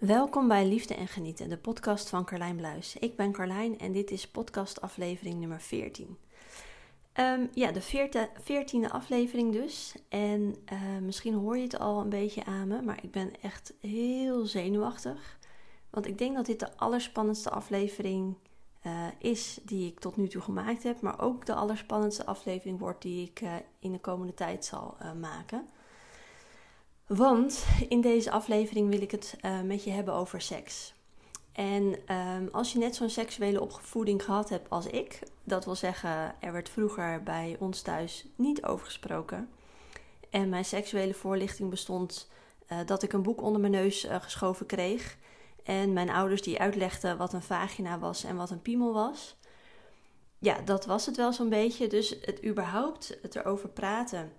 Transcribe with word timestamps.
Welkom 0.00 0.48
bij 0.48 0.66
Liefde 0.66 0.94
en 0.94 1.08
Genieten, 1.08 1.48
de 1.48 1.58
podcast 1.58 2.08
van 2.08 2.24
Carlijn 2.24 2.56
Bluis. 2.56 2.96
Ik 2.96 3.16
ben 3.16 3.32
Carlijn 3.32 3.78
en 3.78 3.92
dit 3.92 4.10
is 4.10 4.28
podcast 4.28 4.80
aflevering 4.80 5.38
nummer 5.38 5.60
14. 5.60 6.18
Ehm, 7.12 7.46
ja, 7.52 7.72
de 7.72 7.80
veertiende 8.42 8.90
aflevering 8.90 9.52
dus. 9.52 9.94
En 10.08 10.56
uh, 10.72 10.98
misschien 11.02 11.34
hoor 11.34 11.56
je 11.56 11.62
het 11.62 11.78
al 11.78 12.00
een 12.00 12.08
beetje 12.08 12.44
aan 12.44 12.68
me, 12.68 12.82
maar 12.82 12.98
ik 13.02 13.10
ben 13.10 13.40
echt 13.40 13.72
heel 13.80 14.46
zenuwachtig. 14.46 15.38
Want 15.90 16.06
ik 16.06 16.18
denk 16.18 16.36
dat 16.36 16.46
dit 16.46 16.60
de 16.60 16.76
allerspannendste 16.76 17.50
aflevering 17.50 18.36
uh, 18.86 19.06
is 19.18 19.60
die 19.64 19.90
ik 19.90 20.00
tot 20.00 20.16
nu 20.16 20.28
toe 20.28 20.42
gemaakt 20.42 20.82
heb. 20.82 21.00
Maar 21.00 21.20
ook 21.20 21.46
de 21.46 21.54
allerspannendste 21.54 22.26
aflevering 22.26 22.78
wordt 22.78 23.02
die 23.02 23.28
ik 23.28 23.40
uh, 23.40 23.54
in 23.78 23.92
de 23.92 24.00
komende 24.00 24.34
tijd 24.34 24.64
zal 24.64 24.96
maken. 25.20 25.68
Want 27.06 27.66
in 27.88 28.00
deze 28.00 28.30
aflevering 28.30 28.90
wil 28.90 29.00
ik 29.00 29.10
het 29.10 29.36
uh, 29.44 29.60
met 29.60 29.84
je 29.84 29.90
hebben 29.90 30.14
over 30.14 30.40
seks. 30.40 30.94
En 31.52 32.14
um, 32.16 32.48
als 32.52 32.72
je 32.72 32.78
net 32.78 32.94
zo'n 32.94 33.08
seksuele 33.10 33.60
opvoeding 33.60 34.24
gehad 34.24 34.48
hebt 34.48 34.70
als 34.70 34.86
ik, 34.86 35.18
dat 35.44 35.64
wil 35.64 35.74
zeggen, 35.74 36.34
er 36.40 36.52
werd 36.52 36.68
vroeger 36.68 37.22
bij 37.22 37.56
ons 37.58 37.82
thuis 37.82 38.26
niet 38.34 38.64
over 38.64 38.86
gesproken. 38.86 39.48
En 40.30 40.48
mijn 40.48 40.64
seksuele 40.64 41.14
voorlichting 41.14 41.70
bestond 41.70 42.28
uh, 42.68 42.78
dat 42.86 43.02
ik 43.02 43.12
een 43.12 43.22
boek 43.22 43.42
onder 43.42 43.60
mijn 43.60 43.72
neus 43.72 44.04
uh, 44.04 44.16
geschoven 44.20 44.66
kreeg. 44.66 45.16
En 45.64 45.92
mijn 45.92 46.10
ouders 46.10 46.42
die 46.42 46.60
uitlegden 46.60 47.16
wat 47.16 47.32
een 47.32 47.42
vagina 47.42 47.98
was 47.98 48.24
en 48.24 48.36
wat 48.36 48.50
een 48.50 48.62
piemel 48.62 48.92
was. 48.92 49.36
Ja, 50.38 50.60
dat 50.60 50.86
was 50.86 51.06
het 51.06 51.16
wel 51.16 51.32
zo'n 51.32 51.48
beetje. 51.48 51.86
Dus 51.86 52.16
het 52.20 52.44
überhaupt, 52.44 53.18
het 53.22 53.36
erover 53.36 53.68
praten 53.68 54.32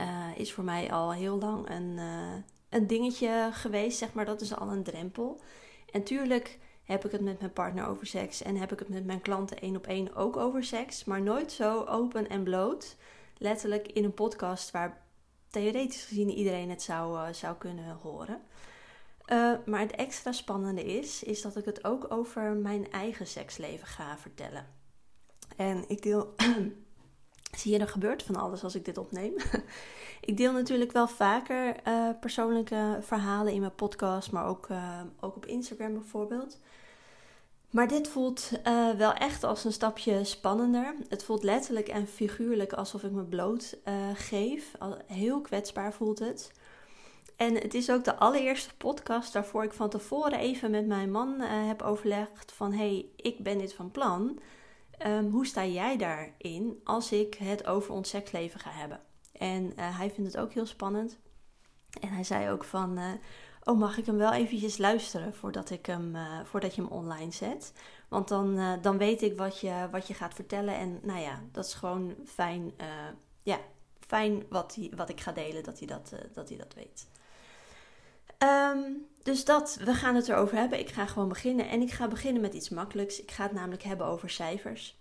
uh, 0.00 0.26
is 0.36 0.52
voor 0.52 0.64
mij 0.64 0.92
al 0.92 1.12
heel 1.12 1.38
lang 1.38 1.70
een, 1.70 1.96
uh, 1.96 2.34
een 2.68 2.86
dingetje 2.86 3.48
geweest, 3.52 3.98
zeg 3.98 4.12
maar. 4.12 4.24
Dat 4.24 4.40
is 4.40 4.56
al 4.56 4.68
een 4.68 4.82
drempel. 4.82 5.40
En 5.92 6.02
tuurlijk 6.02 6.58
heb 6.84 7.04
ik 7.04 7.12
het 7.12 7.20
met 7.20 7.38
mijn 7.38 7.52
partner 7.52 7.86
over 7.86 8.06
seks 8.06 8.42
en 8.42 8.56
heb 8.56 8.72
ik 8.72 8.78
het 8.78 8.88
met 8.88 9.04
mijn 9.04 9.20
klanten 9.20 9.60
één 9.60 9.76
op 9.76 9.86
één 9.86 10.14
ook 10.14 10.36
over 10.36 10.64
seks, 10.64 11.04
maar 11.04 11.22
nooit 11.22 11.52
zo 11.52 11.84
open 11.84 12.28
en 12.28 12.42
bloot. 12.42 12.96
Letterlijk 13.38 13.88
in 13.88 14.04
een 14.04 14.14
podcast 14.14 14.70
waar 14.70 15.02
theoretisch 15.50 16.04
gezien 16.04 16.30
iedereen 16.30 16.70
het 16.70 16.82
zou, 16.82 17.18
uh, 17.18 17.32
zou 17.32 17.56
kunnen 17.56 17.98
horen. 18.02 18.40
maar 19.64 19.80
het 19.80 19.92
extra 19.92 20.32
spannende 20.32 20.84
is, 20.84 21.22
is 21.22 21.42
dat 21.42 21.56
ik 21.56 21.64
het 21.64 21.84
ook 21.84 22.12
over 22.12 22.52
mijn 22.52 22.90
eigen 22.90 23.26
seksleven 23.26 23.86
ga 23.86 24.18
vertellen. 24.18 24.66
En 25.56 25.84
ik 25.88 26.02
deel 26.02 26.34
Zie 27.56 27.72
je, 27.72 27.78
er 27.78 27.88
gebeurt 27.88 28.22
van 28.22 28.36
alles 28.36 28.64
als 28.64 28.74
ik 28.74 28.84
dit 28.84 28.98
opneem. 28.98 29.34
ik 30.20 30.36
deel 30.36 30.52
natuurlijk 30.52 30.92
wel 30.92 31.08
vaker 31.08 31.76
uh, 31.88 32.08
persoonlijke 32.20 32.98
verhalen 33.00 33.52
in 33.52 33.60
mijn 33.60 33.74
podcast, 33.74 34.32
maar 34.32 34.46
ook, 34.46 34.68
uh, 34.68 35.00
ook 35.20 35.36
op 35.36 35.46
Instagram 35.46 35.92
bijvoorbeeld. 35.92 36.58
Maar 37.70 37.88
dit 37.88 38.08
voelt 38.08 38.50
uh, 38.66 38.90
wel 38.90 39.12
echt 39.12 39.44
als 39.44 39.64
een 39.64 39.72
stapje 39.72 40.24
spannender. 40.24 40.94
Het 41.08 41.24
voelt 41.24 41.42
letterlijk 41.42 41.88
en 41.88 42.06
figuurlijk 42.06 42.72
alsof 42.72 43.02
ik 43.02 43.10
me 43.10 43.22
bloot 43.22 43.76
geef. 44.14 44.74
Heel 45.06 45.40
kwetsbaar 45.40 45.92
voelt 45.92 46.18
het. 46.18 46.52
En 47.36 47.54
het 47.54 47.74
is 47.74 47.90
ook 47.90 48.04
de 48.04 48.16
allereerste 48.16 48.76
podcast 48.76 49.32
waarvoor 49.32 49.64
ik 49.64 49.72
van 49.72 49.88
tevoren 49.88 50.38
even 50.38 50.70
met 50.70 50.86
mijn 50.86 51.10
man 51.10 51.40
heb 51.40 51.82
overlegd 51.82 52.52
van... 52.52 52.72
hé, 52.72 52.78
hey, 52.78 53.06
ik 53.16 53.38
ben 53.38 53.58
dit 53.58 53.74
van 53.74 53.90
plan... 53.90 54.38
Um, 55.06 55.30
hoe 55.30 55.46
sta 55.46 55.64
jij 55.64 55.96
daarin 55.96 56.80
als 56.84 57.12
ik 57.12 57.34
het 57.34 57.66
over 57.66 57.92
ons 57.92 58.08
seksleven 58.08 58.60
ga 58.60 58.70
hebben? 58.70 59.00
En 59.32 59.64
uh, 59.64 59.98
hij 59.98 60.10
vindt 60.10 60.32
het 60.32 60.42
ook 60.42 60.52
heel 60.52 60.66
spannend. 60.66 61.18
En 62.00 62.08
hij 62.08 62.24
zei 62.24 62.50
ook 62.50 62.64
van, 62.64 62.98
uh, 62.98 63.12
oh 63.62 63.78
mag 63.78 63.98
ik 63.98 64.06
hem 64.06 64.16
wel 64.16 64.32
eventjes 64.32 64.78
luisteren 64.78 65.34
voordat, 65.34 65.70
ik 65.70 65.86
hem, 65.86 66.14
uh, 66.14 66.40
voordat 66.44 66.74
je 66.74 66.82
hem 66.82 66.90
online 66.90 67.32
zet? 67.32 67.72
Want 68.08 68.28
dan, 68.28 68.78
dan 68.82 68.98
weet 68.98 69.22
ik 69.22 69.38
wat 69.38 69.60
je, 69.60 69.88
wat 69.90 70.06
je 70.06 70.14
gaat 70.14 70.34
vertellen. 70.34 70.74
En 70.74 71.00
nou 71.02 71.20
ja, 71.20 71.42
dat 71.52 71.64
is 71.64 71.74
gewoon 71.74 72.14
fijn, 72.24 72.72
ja, 73.42 73.58
fijn 74.06 74.44
wat, 74.48 74.74
hij, 74.74 74.92
wat 74.96 75.08
ik 75.08 75.20
ga 75.20 75.32
delen, 75.32 75.62
dat 75.62 75.78
hij 75.78 75.86
dat, 75.86 76.12
dat, 76.32 76.48
hij 76.48 76.58
dat 76.58 76.74
weet. 76.74 77.08
Um, 78.38 79.07
dus 79.22 79.44
dat, 79.44 79.78
we 79.84 79.94
gaan 79.94 80.14
het 80.14 80.28
erover 80.28 80.56
hebben. 80.56 80.78
Ik 80.78 80.88
ga 80.88 81.06
gewoon 81.06 81.28
beginnen. 81.28 81.68
En 81.68 81.80
ik 81.80 81.90
ga 81.90 82.08
beginnen 82.08 82.42
met 82.42 82.54
iets 82.54 82.68
makkelijks. 82.68 83.22
Ik 83.22 83.30
ga 83.30 83.42
het 83.42 83.52
namelijk 83.52 83.82
hebben 83.82 84.06
over 84.06 84.30
cijfers. 84.30 84.96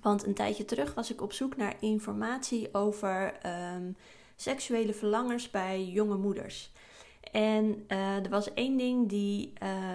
Want 0.00 0.26
een 0.26 0.34
tijdje 0.34 0.64
terug 0.64 0.94
was 0.94 1.10
ik 1.10 1.22
op 1.22 1.32
zoek 1.32 1.56
naar 1.56 1.76
informatie 1.80 2.74
over 2.74 3.34
um, 3.74 3.96
seksuele 4.36 4.94
verlangers 4.94 5.50
bij 5.50 5.84
jonge 5.84 6.16
moeders. 6.16 6.72
En 7.32 7.84
uh, 7.88 8.16
er 8.24 8.28
was 8.28 8.54
één 8.54 8.76
ding 8.76 9.08
die 9.08 9.52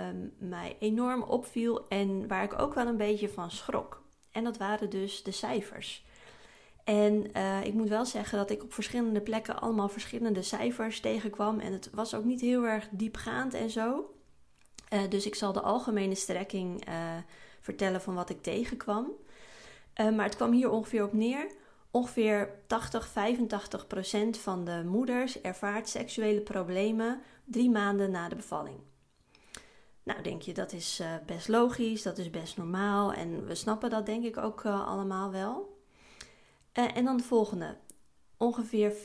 um, 0.08 0.34
mij 0.38 0.76
enorm 0.80 1.22
opviel 1.22 1.88
en 1.88 2.28
waar 2.28 2.44
ik 2.44 2.60
ook 2.60 2.74
wel 2.74 2.88
een 2.88 2.98
beetje 2.98 3.30
van 3.30 3.52
schrok. 3.52 4.04
En 4.32 4.44
dat 4.44 4.58
waren 4.58 4.90
dus 4.90 5.24
de 5.24 5.32
cijfers. 5.32 6.06
En 6.88 7.38
uh, 7.38 7.66
ik 7.66 7.74
moet 7.74 7.90
wel 7.90 8.06
zeggen 8.06 8.38
dat 8.38 8.50
ik 8.50 8.64
op 8.64 8.74
verschillende 8.74 9.22
plekken 9.22 9.62
allemaal 9.62 9.90
verschillende 9.90 10.42
cijfers 10.42 11.00
tegenkwam. 11.00 11.60
En 11.60 11.74
het 11.74 11.90
was 11.94 12.14
ook 12.14 12.24
niet 12.24 12.42
heel 12.42 12.64
erg 12.64 12.88
diepgaand 12.92 13.54
en 13.54 13.70
zo. 13.70 14.14
Uh, 14.94 15.00
dus 15.10 15.26
ik 15.26 15.36
zal 15.36 15.54
de 15.54 15.62
algemene 15.62 16.16
strekking 16.16 16.88
uh, 16.88 16.94
vertellen 17.62 18.02
van 18.02 18.14
wat 18.14 18.30
ik 18.30 18.42
tegenkwam. 18.42 19.12
maar 19.96 20.26
het 20.26 20.36
kwam 20.36 20.52
hier 20.52 20.70
ongeveer 20.70 21.04
op 21.04 21.14
neer. 21.14 21.52
Ongeveer 21.92 22.50
80, 22.68 23.08
85 23.08 23.88
procent 23.88 24.38
van 24.38 24.66
de 24.66 24.84
moeders 24.86 25.42
ervaart 25.42 25.90
seksuele 25.90 26.42
problemen 26.42 27.22
drie 27.46 27.70
maanden 27.70 28.12
na 28.12 28.30
de 28.30 28.36
bevalling. 28.36 28.78
Nou, 30.04 30.22
denk 30.22 30.42
je, 30.42 30.54
dat 30.54 30.72
is 30.72 31.02
best 31.26 31.48
logisch, 31.48 32.02
dat 32.02 32.18
is 32.18 32.30
best 32.30 32.58
normaal. 32.58 33.14
En 33.14 33.46
we 33.46 33.56
snappen 33.56 33.90
dat 33.90 34.06
denk 34.06 34.26
ik 34.26 34.38
ook 34.38 34.66
allemaal 34.66 35.32
wel. 35.32 35.77
Uh, 36.80 36.98
en 36.98 37.06
dan 37.06 37.18
de 37.18 37.24
volgende. 37.24 37.78
Ongeveer 38.38 38.92
64% 38.92 38.96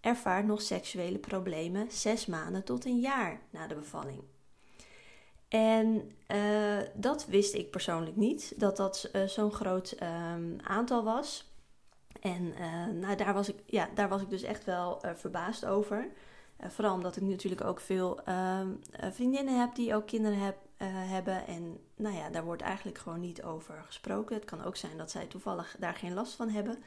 ervaart 0.00 0.46
nog 0.46 0.62
seksuele 0.62 1.18
problemen 1.18 1.90
zes 1.90 2.26
maanden 2.26 2.64
tot 2.64 2.84
een 2.84 3.00
jaar 3.00 3.40
na 3.50 3.66
de 3.66 3.74
bevalling. 3.74 4.22
En 5.48 6.10
uh, 6.28 6.78
dat 6.94 7.26
wist 7.26 7.54
ik 7.54 7.70
persoonlijk 7.70 8.16
niet, 8.16 8.54
dat 8.56 8.76
dat 8.76 9.10
uh, 9.12 9.24
zo'n 9.24 9.52
groot 9.52 9.96
um, 10.02 10.56
aantal 10.62 11.04
was. 11.04 11.52
En 12.20 12.54
nou, 13.00 13.16
daar, 13.16 13.34
was 13.34 13.48
ik, 13.48 13.56
ja, 13.66 13.88
daar 13.94 14.08
was 14.08 14.22
ik 14.22 14.30
dus 14.30 14.42
echt 14.42 14.64
wel 14.64 15.02
verbaasd 15.14 15.64
over. 15.64 16.08
vooral 16.60 16.94
omdat 16.94 17.16
ik 17.16 17.22
natuurlijk 17.22 17.64
ook 17.64 17.80
veel 17.80 18.22
ehm, 18.22 18.68
vriendinnen 18.90 19.60
heb 19.60 19.74
die 19.74 19.94
ook 19.94 20.06
kinderen 20.06 20.38
heb, 20.38 20.56
uh, 20.78 20.88
hebben. 20.90 21.46
En 21.46 21.78
nou 21.96 22.16
ja, 22.16 22.30
daar 22.30 22.44
wordt 22.44 22.62
eigenlijk 22.62 22.98
gewoon 22.98 23.20
niet 23.20 23.42
over 23.42 23.82
gesproken. 23.86 24.34
Het 24.34 24.44
kan 24.44 24.64
ook 24.64 24.76
zijn 24.76 24.96
dat 24.96 25.10
zij 25.10 25.26
toevallig 25.26 25.76
daar 25.78 25.94
geen 25.94 26.14
last 26.14 26.34
van 26.34 26.48
hebben. 26.48 26.78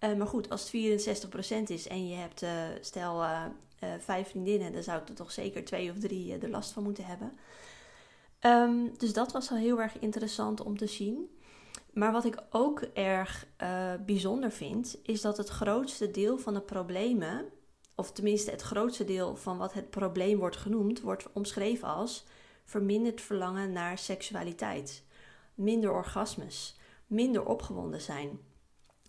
Uh, 0.00 0.14
maar 0.14 0.26
goed, 0.26 0.50
als 0.50 0.72
het 0.72 1.24
64% 1.24 1.62
is 1.66 1.88
en 1.88 2.08
je 2.08 2.14
hebt, 2.14 2.42
uh, 2.42 2.50
stel, 2.80 3.24
vijf 3.98 4.28
vriendinnen, 4.28 4.72
dan 4.72 4.82
zou 4.82 5.02
er 5.06 5.14
toch 5.14 5.32
zeker 5.32 5.64
twee 5.64 5.90
of 5.90 5.98
drie 5.98 6.38
er 6.38 6.48
last 6.48 6.72
van 6.72 6.82
moeten 6.82 7.04
hebben. 7.04 7.38
Um, 8.40 8.98
dus 8.98 9.12
dat 9.12 9.32
was 9.32 9.50
al 9.50 9.56
heel 9.56 9.80
erg 9.80 9.98
interessant 9.98 10.60
om 10.60 10.76
te 10.76 10.86
zien. 10.86 11.38
Maar 11.92 12.12
wat 12.12 12.24
ik 12.24 12.42
ook 12.50 12.80
erg 12.80 13.46
bijzonder 14.06 14.50
vind, 14.50 14.98
is 15.02 15.20
dat 15.20 15.36
het 15.36 15.48
grootste 15.48 16.10
deel 16.10 16.38
van 16.38 16.54
de 16.54 16.60
problemen, 16.60 17.44
of 17.94 18.12
tenminste 18.12 18.50
het 18.50 18.62
grootste 18.62 19.04
deel 19.04 19.36
van 19.36 19.58
wat 19.58 19.72
het 19.72 19.90
probleem 19.90 20.38
wordt 20.38 20.56
genoemd, 20.56 21.00
wordt 21.00 21.32
omschreven 21.32 21.88
als 21.88 22.24
verminderd 22.64 23.20
verlangen 23.20 23.72
naar 23.72 23.98
seksualiteit, 23.98 25.04
minder 25.54 25.92
orgasmes, 25.92 26.78
minder 27.06 27.46
opgewonden 27.46 28.00
zijn. 28.00 28.38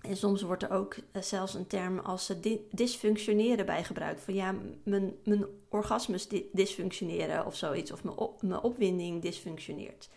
En 0.02 0.18
soms 0.18 0.42
wordt 0.42 0.64
er 0.64 0.72
ook 0.72 0.96
eh, 1.12 1.22
zelfs 1.22 1.54
een 1.54 1.68
term 1.68 2.00
als 2.00 2.34
dysfunctioneren 2.72 3.66
bij 3.66 3.84
gebruikt. 3.84 4.22
Van 4.22 4.34
ja, 4.34 4.56
mijn, 4.84 5.16
mijn 5.24 5.46
orgasmes 5.70 6.28
dysfunctioneren 6.52 7.46
of 7.46 7.56
zoiets. 7.56 7.92
Of 7.92 8.04
mijn, 8.04 8.18
mijn 8.42 8.62
opwinding 8.62 9.22
dysfunctioneert. 9.22 10.10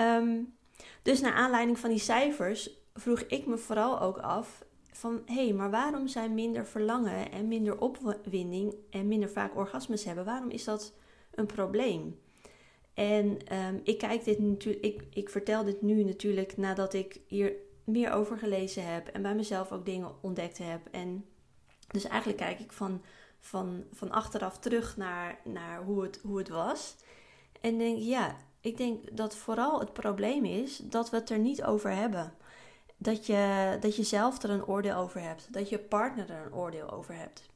Um, 0.00 0.54
dus 1.02 1.20
naar 1.20 1.32
aanleiding 1.32 1.78
van 1.78 1.90
die 1.90 1.98
cijfers 1.98 2.70
vroeg 2.94 3.20
ik 3.20 3.46
me 3.46 3.56
vooral 3.56 4.00
ook 4.00 4.18
af 4.18 4.64
van 4.92 5.22
hé, 5.26 5.44
hey, 5.44 5.52
maar 5.52 5.70
waarom 5.70 6.08
zijn 6.08 6.34
minder 6.34 6.66
verlangen 6.66 7.32
en 7.32 7.48
minder 7.48 7.80
opwinding 7.80 8.74
en 8.90 9.08
minder 9.08 9.28
vaak 9.28 9.56
orgasmes 9.56 10.04
hebben, 10.04 10.24
waarom 10.24 10.50
is 10.50 10.64
dat 10.64 10.92
een 11.30 11.46
probleem? 11.46 12.18
En 12.94 13.56
um, 13.56 13.80
ik 13.84 13.98
kijk 13.98 14.24
dit 14.24 14.38
natuurlijk, 14.38 14.84
ik, 14.84 15.02
ik 15.10 15.30
vertel 15.30 15.64
dit 15.64 15.82
nu 15.82 16.04
natuurlijk 16.04 16.56
nadat 16.56 16.94
ik 16.94 17.20
hier 17.26 17.52
meer 17.84 18.12
over 18.12 18.38
gelezen 18.38 18.92
heb 18.92 19.08
en 19.08 19.22
bij 19.22 19.34
mezelf 19.34 19.72
ook 19.72 19.84
dingen 19.84 20.12
ontdekt 20.20 20.58
heb. 20.58 20.80
En 20.90 21.24
dus 21.88 22.04
eigenlijk 22.04 22.38
kijk 22.38 22.60
ik 22.60 22.72
van, 22.72 23.02
van, 23.40 23.84
van 23.92 24.10
achteraf 24.10 24.58
terug 24.58 24.96
naar, 24.96 25.38
naar 25.44 25.82
hoe, 25.82 26.02
het, 26.02 26.20
hoe 26.22 26.38
het 26.38 26.48
was. 26.48 26.96
En 27.60 27.78
denk, 27.78 27.98
ja, 27.98 28.36
ik 28.60 28.76
denk 28.76 29.16
dat 29.16 29.36
vooral 29.36 29.80
het 29.80 29.92
probleem 29.92 30.44
is 30.44 30.76
dat 30.76 31.10
we 31.10 31.16
het 31.16 31.30
er 31.30 31.38
niet 31.38 31.64
over 31.64 31.90
hebben. 31.90 32.34
Dat 32.96 33.26
je, 33.26 33.76
dat 33.80 33.96
je 33.96 34.02
zelf 34.02 34.42
er 34.42 34.50
een 34.50 34.66
oordeel 34.66 34.96
over 34.96 35.20
hebt. 35.20 35.52
Dat 35.52 35.68
je 35.68 35.78
partner 35.78 36.30
er 36.30 36.46
een 36.46 36.54
oordeel 36.54 36.90
over 36.90 37.14
hebt. 37.14 37.48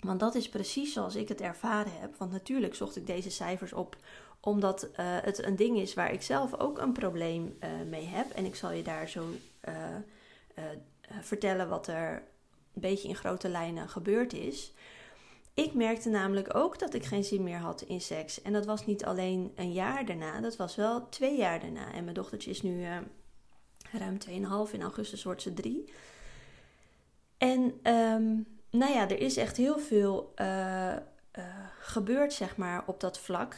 Want 0.00 0.20
dat 0.20 0.34
is 0.34 0.48
precies 0.48 0.92
zoals 0.92 1.14
ik 1.14 1.28
het 1.28 1.40
ervaren 1.40 1.92
heb. 2.00 2.16
Want 2.16 2.30
natuurlijk 2.30 2.74
zocht 2.74 2.96
ik 2.96 3.06
deze 3.06 3.30
cijfers 3.30 3.72
op 3.72 3.96
omdat 4.40 4.84
uh, 4.84 4.88
het 4.98 5.44
een 5.44 5.56
ding 5.56 5.78
is 5.78 5.94
waar 5.94 6.12
ik 6.12 6.22
zelf 6.22 6.58
ook 6.58 6.78
een 6.78 6.92
probleem 6.92 7.56
uh, 7.60 7.70
mee 7.88 8.04
heb. 8.04 8.30
En 8.30 8.44
ik 8.44 8.54
zal 8.54 8.72
je 8.72 8.82
daar 8.82 9.08
zo 9.08 9.28
uh, 9.68 9.74
vertellen 11.20 11.68
wat 11.68 11.86
er 11.86 12.22
een 12.74 12.80
beetje 12.80 13.08
in 13.08 13.16
grote 13.16 13.48
lijnen 13.48 13.88
gebeurd 13.88 14.32
is. 14.32 14.72
Ik 15.54 15.74
merkte 15.74 16.08
namelijk 16.08 16.54
ook 16.54 16.78
dat 16.78 16.94
ik 16.94 17.04
geen 17.04 17.24
zin 17.24 17.42
meer 17.42 17.58
had 17.58 17.82
in 17.82 18.00
seks. 18.00 18.42
En 18.42 18.52
dat 18.52 18.66
was 18.66 18.86
niet 18.86 19.04
alleen 19.04 19.52
een 19.56 19.72
jaar 19.72 20.06
daarna, 20.06 20.40
dat 20.40 20.56
was 20.56 20.76
wel 20.76 21.08
twee 21.08 21.36
jaar 21.36 21.60
daarna. 21.60 21.92
En 21.92 22.02
mijn 22.02 22.14
dochtertje 22.14 22.50
is 22.50 22.62
nu 22.62 22.84
ruim 23.92 24.18
2,5, 24.68 24.72
in 24.72 24.82
augustus 24.82 25.22
wordt 25.22 25.42
ze 25.42 25.52
drie. 25.52 25.92
En 27.38 27.60
um, 27.94 28.46
nou 28.70 28.92
ja, 28.92 29.08
er 29.08 29.20
is 29.20 29.36
echt 29.36 29.56
heel 29.56 29.78
veel 29.78 30.34
uh, 31.38 31.44
gebeurd, 31.80 32.32
zeg 32.32 32.56
maar, 32.56 32.82
op 32.86 33.00
dat 33.00 33.18
vlak. 33.18 33.56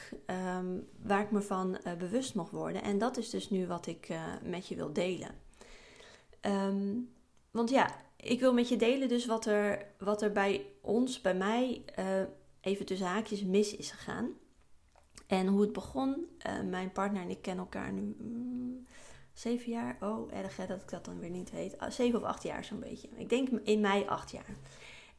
Um, 0.56 0.88
waar 1.02 1.22
ik 1.22 1.30
me 1.30 1.40
van 1.40 1.78
uh, 1.86 1.92
bewust 1.94 2.34
mocht 2.34 2.50
worden. 2.50 2.82
En 2.82 2.98
dat 2.98 3.16
is 3.16 3.30
dus 3.30 3.50
nu 3.50 3.66
wat 3.66 3.86
ik 3.86 4.08
met 4.42 4.68
je 4.68 4.74
wil 4.74 4.92
delen. 4.92 5.30
Um, 6.40 7.12
want 7.50 7.70
ja, 7.70 7.96
ik 8.16 8.40
wil 8.40 8.54
met 8.54 8.68
je 8.68 8.76
delen 8.76 9.08
dus 9.08 9.26
wat 9.26 9.46
er, 9.46 9.86
wat 9.98 10.22
er 10.22 10.32
bij 10.32 10.66
ons, 10.80 11.20
bij 11.20 11.34
mij, 11.34 11.84
even 12.60 12.86
tussen 12.86 13.06
haakjes 13.06 13.42
mis 13.42 13.76
is 13.76 13.90
gegaan. 13.90 14.30
En 15.26 15.46
hoe 15.46 15.60
het 15.60 15.72
begon. 15.72 16.26
mijn 16.70 16.92
partner 16.92 17.22
en 17.22 17.30
ik 17.30 17.42
kennen 17.42 17.64
elkaar 17.64 17.92
nu 17.92 18.16
mm, 18.18 18.86
zeven 19.32 19.72
jaar. 19.72 19.96
Oh, 20.00 20.32
erg 20.32 20.56
hè, 20.56 20.66
dat 20.66 20.82
ik 20.82 20.88
dat 20.88 21.04
dan 21.04 21.18
weer 21.18 21.30
niet 21.30 21.50
weet. 21.50 21.78
Ah, 21.78 21.90
zeven 21.90 22.18
of 22.18 22.24
acht 22.24 22.42
jaar 22.42 22.64
zo'n 22.64 22.80
beetje. 22.80 23.08
Ik 23.16 23.28
denk 23.28 23.48
in 23.48 23.80
mei 23.80 24.04
acht 24.06 24.30
jaar. 24.30 24.56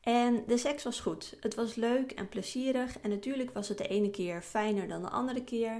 En 0.03 0.43
de 0.47 0.57
seks 0.57 0.83
was 0.83 0.99
goed. 0.99 1.37
Het 1.39 1.55
was 1.55 1.75
leuk 1.75 2.11
en 2.11 2.29
plezierig. 2.29 2.99
En 2.99 3.09
natuurlijk 3.09 3.53
was 3.53 3.67
het 3.67 3.77
de 3.77 3.87
ene 3.87 4.09
keer 4.09 4.41
fijner 4.41 4.87
dan 4.87 5.01
de 5.01 5.09
andere 5.09 5.43
keer. 5.43 5.77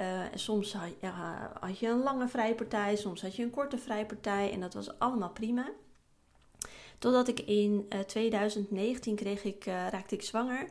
Uh, 0.00 0.32
en 0.32 0.38
soms 0.38 0.72
had, 0.72 1.78
je 1.78 1.88
een 1.88 2.02
lange 2.02 2.28
vrijpartij, 2.28 2.96
soms 2.96 3.22
had 3.22 3.36
je 3.36 3.42
een 3.42 3.50
korte 3.50 3.78
vrijpartij. 3.78 4.52
En 4.52 4.60
dat 4.60 4.74
was 4.74 4.98
allemaal 4.98 5.30
prima. 5.30 5.70
Totdat 6.98 7.28
ik 7.28 7.40
in 7.40 7.86
uh, 7.88 8.00
2019 8.00 9.14
kreeg 9.14 9.44
ik, 9.44 9.66
uh, 9.66 9.88
raakte 9.88 10.14
ik 10.14 10.22
zwanger. 10.22 10.68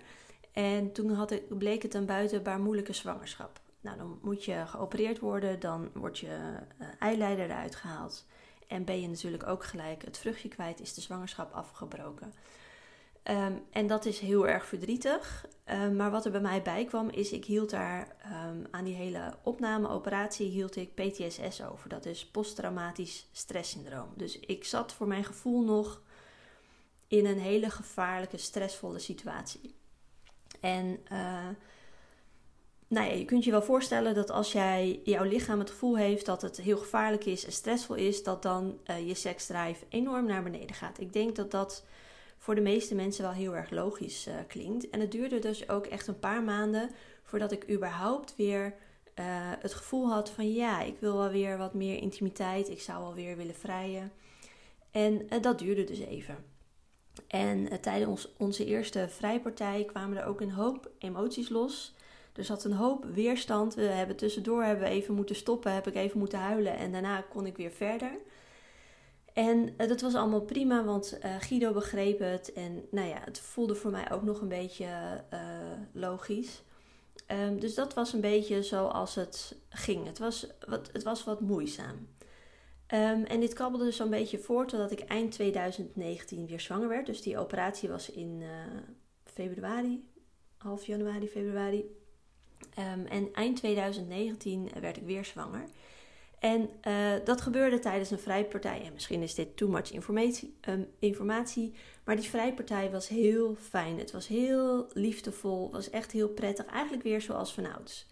En 0.52 0.92
toen 0.92 1.28
bleek 1.50 1.82
het 1.82 1.94
een 1.94 2.06
buitenbaar 2.06 2.60
moeilijke 2.60 2.94
zwangerschap. 2.94 3.62
Nou, 3.82 3.98
dan 3.98 4.20
moet 4.22 4.46
je 4.46 4.64
geopereerd 4.66 5.20
worden, 5.20 5.60
dan 5.60 5.90
wordt 5.94 6.20
je 6.20 6.38
eileider 7.00 7.46
eruit 7.46 7.76
gehaald. 7.76 8.26
En 8.68 8.84
ben 8.84 9.02
je 9.02 9.08
natuurlijk 9.08 9.48
ook 9.48 9.64
gelijk 9.64 10.06
het 10.06 10.18
vruchtje 10.18 10.50
kwijt, 10.50 10.80
is 10.80 10.94
de 10.94 11.02
zwangerschap 11.02 11.54
afgebroken. 11.54 12.34
Um, 13.30 13.64
en 13.72 13.88
dat 13.88 14.06
is 14.06 14.20
heel 14.20 14.48
erg 14.48 14.66
verdrietig. 14.66 15.46
Um, 15.72 15.96
maar 15.96 16.12
wat 16.12 16.26
er 16.26 16.32
bij 16.32 16.42
mij 16.42 16.62
bij 16.62 16.86
kwam, 16.86 17.10
is 17.10 17.32
ik 17.32 17.46
hield 17.46 17.70
daar 17.70 18.16
um, 18.26 18.68
aan 18.72 18.84
die 18.84 18.96
hele 18.96 19.34
opnameoperatie 19.44 20.50
hield 20.50 20.76
ik 20.76 20.94
PTSS 20.96 21.64
over. 21.64 21.90
Dat 21.90 22.06
is 22.06 22.26
posttraumatisch 22.26 23.28
stresssyndroom. 23.32 24.10
Dus 24.16 24.40
ik 24.40 24.64
zat 24.64 24.94
voor 24.94 25.08
mijn 25.08 25.24
gevoel 25.24 25.64
nog 25.64 26.02
in 27.08 27.26
een 27.26 27.40
hele 27.40 27.70
gevaarlijke, 27.70 28.38
stressvolle 28.38 29.00
situatie. 29.00 29.76
En 30.60 31.00
uh, 31.12 31.48
nou 32.88 33.08
ja, 33.08 33.14
je 33.14 33.26
kunt 33.26 33.44
je 33.44 33.52
wel 33.52 33.62
voorstellen 33.62 34.16
dat 34.16 34.32
als 34.32 34.52
jij 34.52 35.02
jouw 35.04 35.24
lichaam 35.24 35.60
het 35.60 35.70
gevoel 35.70 35.98
heeft 35.98 36.26
dat 36.26 36.42
het 36.42 36.58
heel 36.58 36.78
gevaarlijk 36.78 37.26
is 37.26 37.46
en 37.46 37.52
stressvol 37.52 37.96
is, 37.96 38.24
dat 38.24 38.42
dan 38.42 38.80
uh, 38.86 39.08
je 39.08 39.14
seksdrive 39.14 39.86
enorm 39.90 40.26
naar 40.26 40.44
beneden 40.44 40.76
gaat. 40.76 41.00
Ik 41.00 41.14
denk 41.14 41.36
dat 41.36 41.52
dat 41.52 41.84
voor 42.44 42.56
de 42.56 42.62
meeste 42.62 42.96
mensen 42.96 43.24
wel 43.24 43.34
heel 43.34 43.56
erg 43.56 43.70
logisch 43.70 44.28
uh, 44.28 44.34
klinkt. 44.48 44.90
En 44.90 45.00
het 45.00 45.12
duurde 45.12 45.40
dus 45.40 45.70
ook 45.70 45.86
echt 45.86 46.08
een 46.08 46.20
paar 46.20 46.44
maanden 46.44 46.90
voordat 47.24 47.52
ik 47.52 47.70
überhaupt 47.72 48.36
weer 48.36 48.66
uh, 48.66 49.26
het 49.60 49.74
gevoel 49.74 50.10
had 50.10 50.30
van 50.30 50.54
ja, 50.54 50.82
ik 50.82 50.96
wil 51.00 51.18
wel 51.18 51.30
weer 51.30 51.58
wat 51.58 51.74
meer 51.74 52.02
intimiteit, 52.02 52.70
ik 52.70 52.82
zou 52.82 53.04
wel 53.04 53.14
weer 53.14 53.38
willen 53.38 53.56
vrijen. 53.56 54.12
En 54.92 55.14
uh, 55.14 55.42
dat 55.42 55.60
duurde 55.60 55.84
dus 55.84 56.00
even. 56.00 56.38
En 57.28 57.82
tijdens 57.82 58.34
onze 58.38 58.66
eerste 58.66 59.10
vrijpartij 59.10 59.84
kwamen 59.86 60.18
er 60.18 60.26
ook 60.26 60.42
een 60.42 60.52
hoop 60.52 60.92
emoties 61.00 61.50
los. 61.50 61.96
Er 62.36 62.44
zat 62.44 62.64
een 62.64 62.74
hoop 62.74 63.06
weerstand. 63.06 63.74
We 63.74 63.82
hebben 63.82 64.16
tussendoor 64.16 64.64
hebben 64.64 64.84
we 64.88 64.94
even 64.94 65.14
moeten 65.14 65.36
stoppen, 65.36 65.74
heb 65.74 65.88
ik 65.88 65.96
even 65.96 66.20
moeten 66.20 66.40
huilen 66.40 66.78
en 66.78 66.92
daarna 66.92 67.22
kon 67.22 67.46
ik 67.46 67.58
weer 67.58 67.72
verder. 67.72 68.12
En 69.34 69.74
uh, 69.78 69.88
dat 69.88 70.02
was 70.02 70.16
allemaal 70.16 70.42
prima, 70.42 70.84
want 70.84 71.18
uh, 71.26 71.36
Guido 71.40 71.74
begreep 71.74 72.20
het. 72.20 72.54
En 72.54 72.86
nou 72.92 73.08
ja, 73.08 73.22
het 73.26 73.40
voelde 73.40 73.76
voor 73.76 73.92
mij 73.92 74.12
ook 74.12 74.24
nog 74.24 74.42
een 74.42 74.48
beetje 74.48 74.86
uh, 75.34 75.40
logisch. 75.92 76.64
Um, 77.28 77.60
dus 77.60 77.76
dat 77.76 77.94
was 77.94 78.14
een 78.14 78.22
beetje 78.22 78.64
zoals 78.64 79.16
het 79.16 79.56
ging. 79.70 80.06
Het 80.06 80.20
was 80.20 80.48
wat, 80.68 80.90
het 80.92 81.04
was 81.04 81.24
wat 81.24 81.42
moeizaam. 81.42 82.08
Um, 82.88 83.24
en 83.24 83.40
dit 83.40 83.54
kabbelde 83.54 83.86
dus 83.86 83.96
zo'n 83.96 84.10
beetje 84.10 84.40
voort 84.40 84.70
totdat 84.70 84.92
ik 84.92 85.00
eind 85.00 85.32
2019 85.32 86.48
weer 86.48 86.60
zwanger 86.60 86.88
werd. 86.88 87.06
Dus 87.06 87.22
die 87.22 87.38
operatie 87.38 87.90
was 87.90 88.12
in 88.12 88.44
februari, 89.24 90.04
half 90.58 90.86
januari, 90.86 91.28
februari. 91.28 91.86
Um, 92.80 93.06
en 93.06 93.34
eind 93.34 93.58
2019 93.58 94.70
werd 94.82 94.98
ik 94.98 95.04
weer 95.04 95.26
zwanger. 95.26 95.66
En 96.44 96.70
uh, 96.88 97.14
dat 97.24 97.42
gebeurde 97.42 97.80
tijdens 97.80 98.12
een 98.12 98.20
vrijpartij. 98.20 98.82
En 98.86 98.94
misschien 98.94 99.22
is 99.22 99.36
dit 99.36 99.58
too 99.58 99.70
much 99.70 99.92
informatie, 99.92 100.58
um, 100.70 100.88
informatie. 101.00 101.74
Maar 102.04 102.16
die 102.16 102.30
vrijpartij 102.30 102.92
was 102.92 103.08
heel 103.08 103.56
fijn. 103.56 104.00
Het 104.00 104.12
was 104.12 104.28
heel 104.28 104.88
liefdevol. 104.94 105.72
was 105.72 105.90
echt 105.90 106.12
heel 106.12 106.30
prettig. 106.30 106.66
Eigenlijk 106.66 107.04
weer 107.04 107.22
zoals 107.22 107.54
vanouds. 107.54 108.08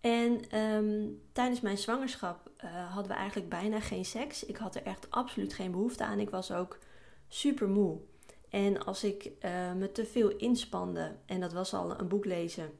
En 0.00 0.58
um, 0.60 1.22
tijdens 1.32 1.60
mijn 1.60 1.78
zwangerschap 1.78 2.50
uh, 2.64 2.92
hadden 2.92 3.12
we 3.12 3.18
eigenlijk 3.18 3.48
bijna 3.48 3.80
geen 3.80 4.04
seks. 4.04 4.44
Ik 4.44 4.56
had 4.56 4.74
er 4.74 4.82
echt 4.82 5.10
absoluut 5.10 5.54
geen 5.54 5.70
behoefte 5.70 6.04
aan. 6.04 6.20
Ik 6.20 6.30
was 6.30 6.52
ook 6.52 6.78
super 7.28 7.68
moe. 7.68 7.98
En 8.50 8.84
als 8.84 9.04
ik 9.04 9.24
uh, 9.24 9.72
me 9.72 9.92
te 9.92 10.04
veel 10.04 10.28
inspande, 10.28 11.16
en 11.26 11.40
dat 11.40 11.52
was 11.52 11.74
al 11.74 12.00
een 12.00 12.08
boek 12.08 12.24
lezen, 12.24 12.70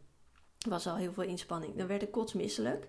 was 0.68 0.86
al 0.86 0.96
heel 0.96 1.12
veel 1.12 1.24
inspanning, 1.24 1.76
dan 1.76 1.86
werd 1.86 2.02
ik 2.02 2.10
kotsmisselijk. 2.10 2.88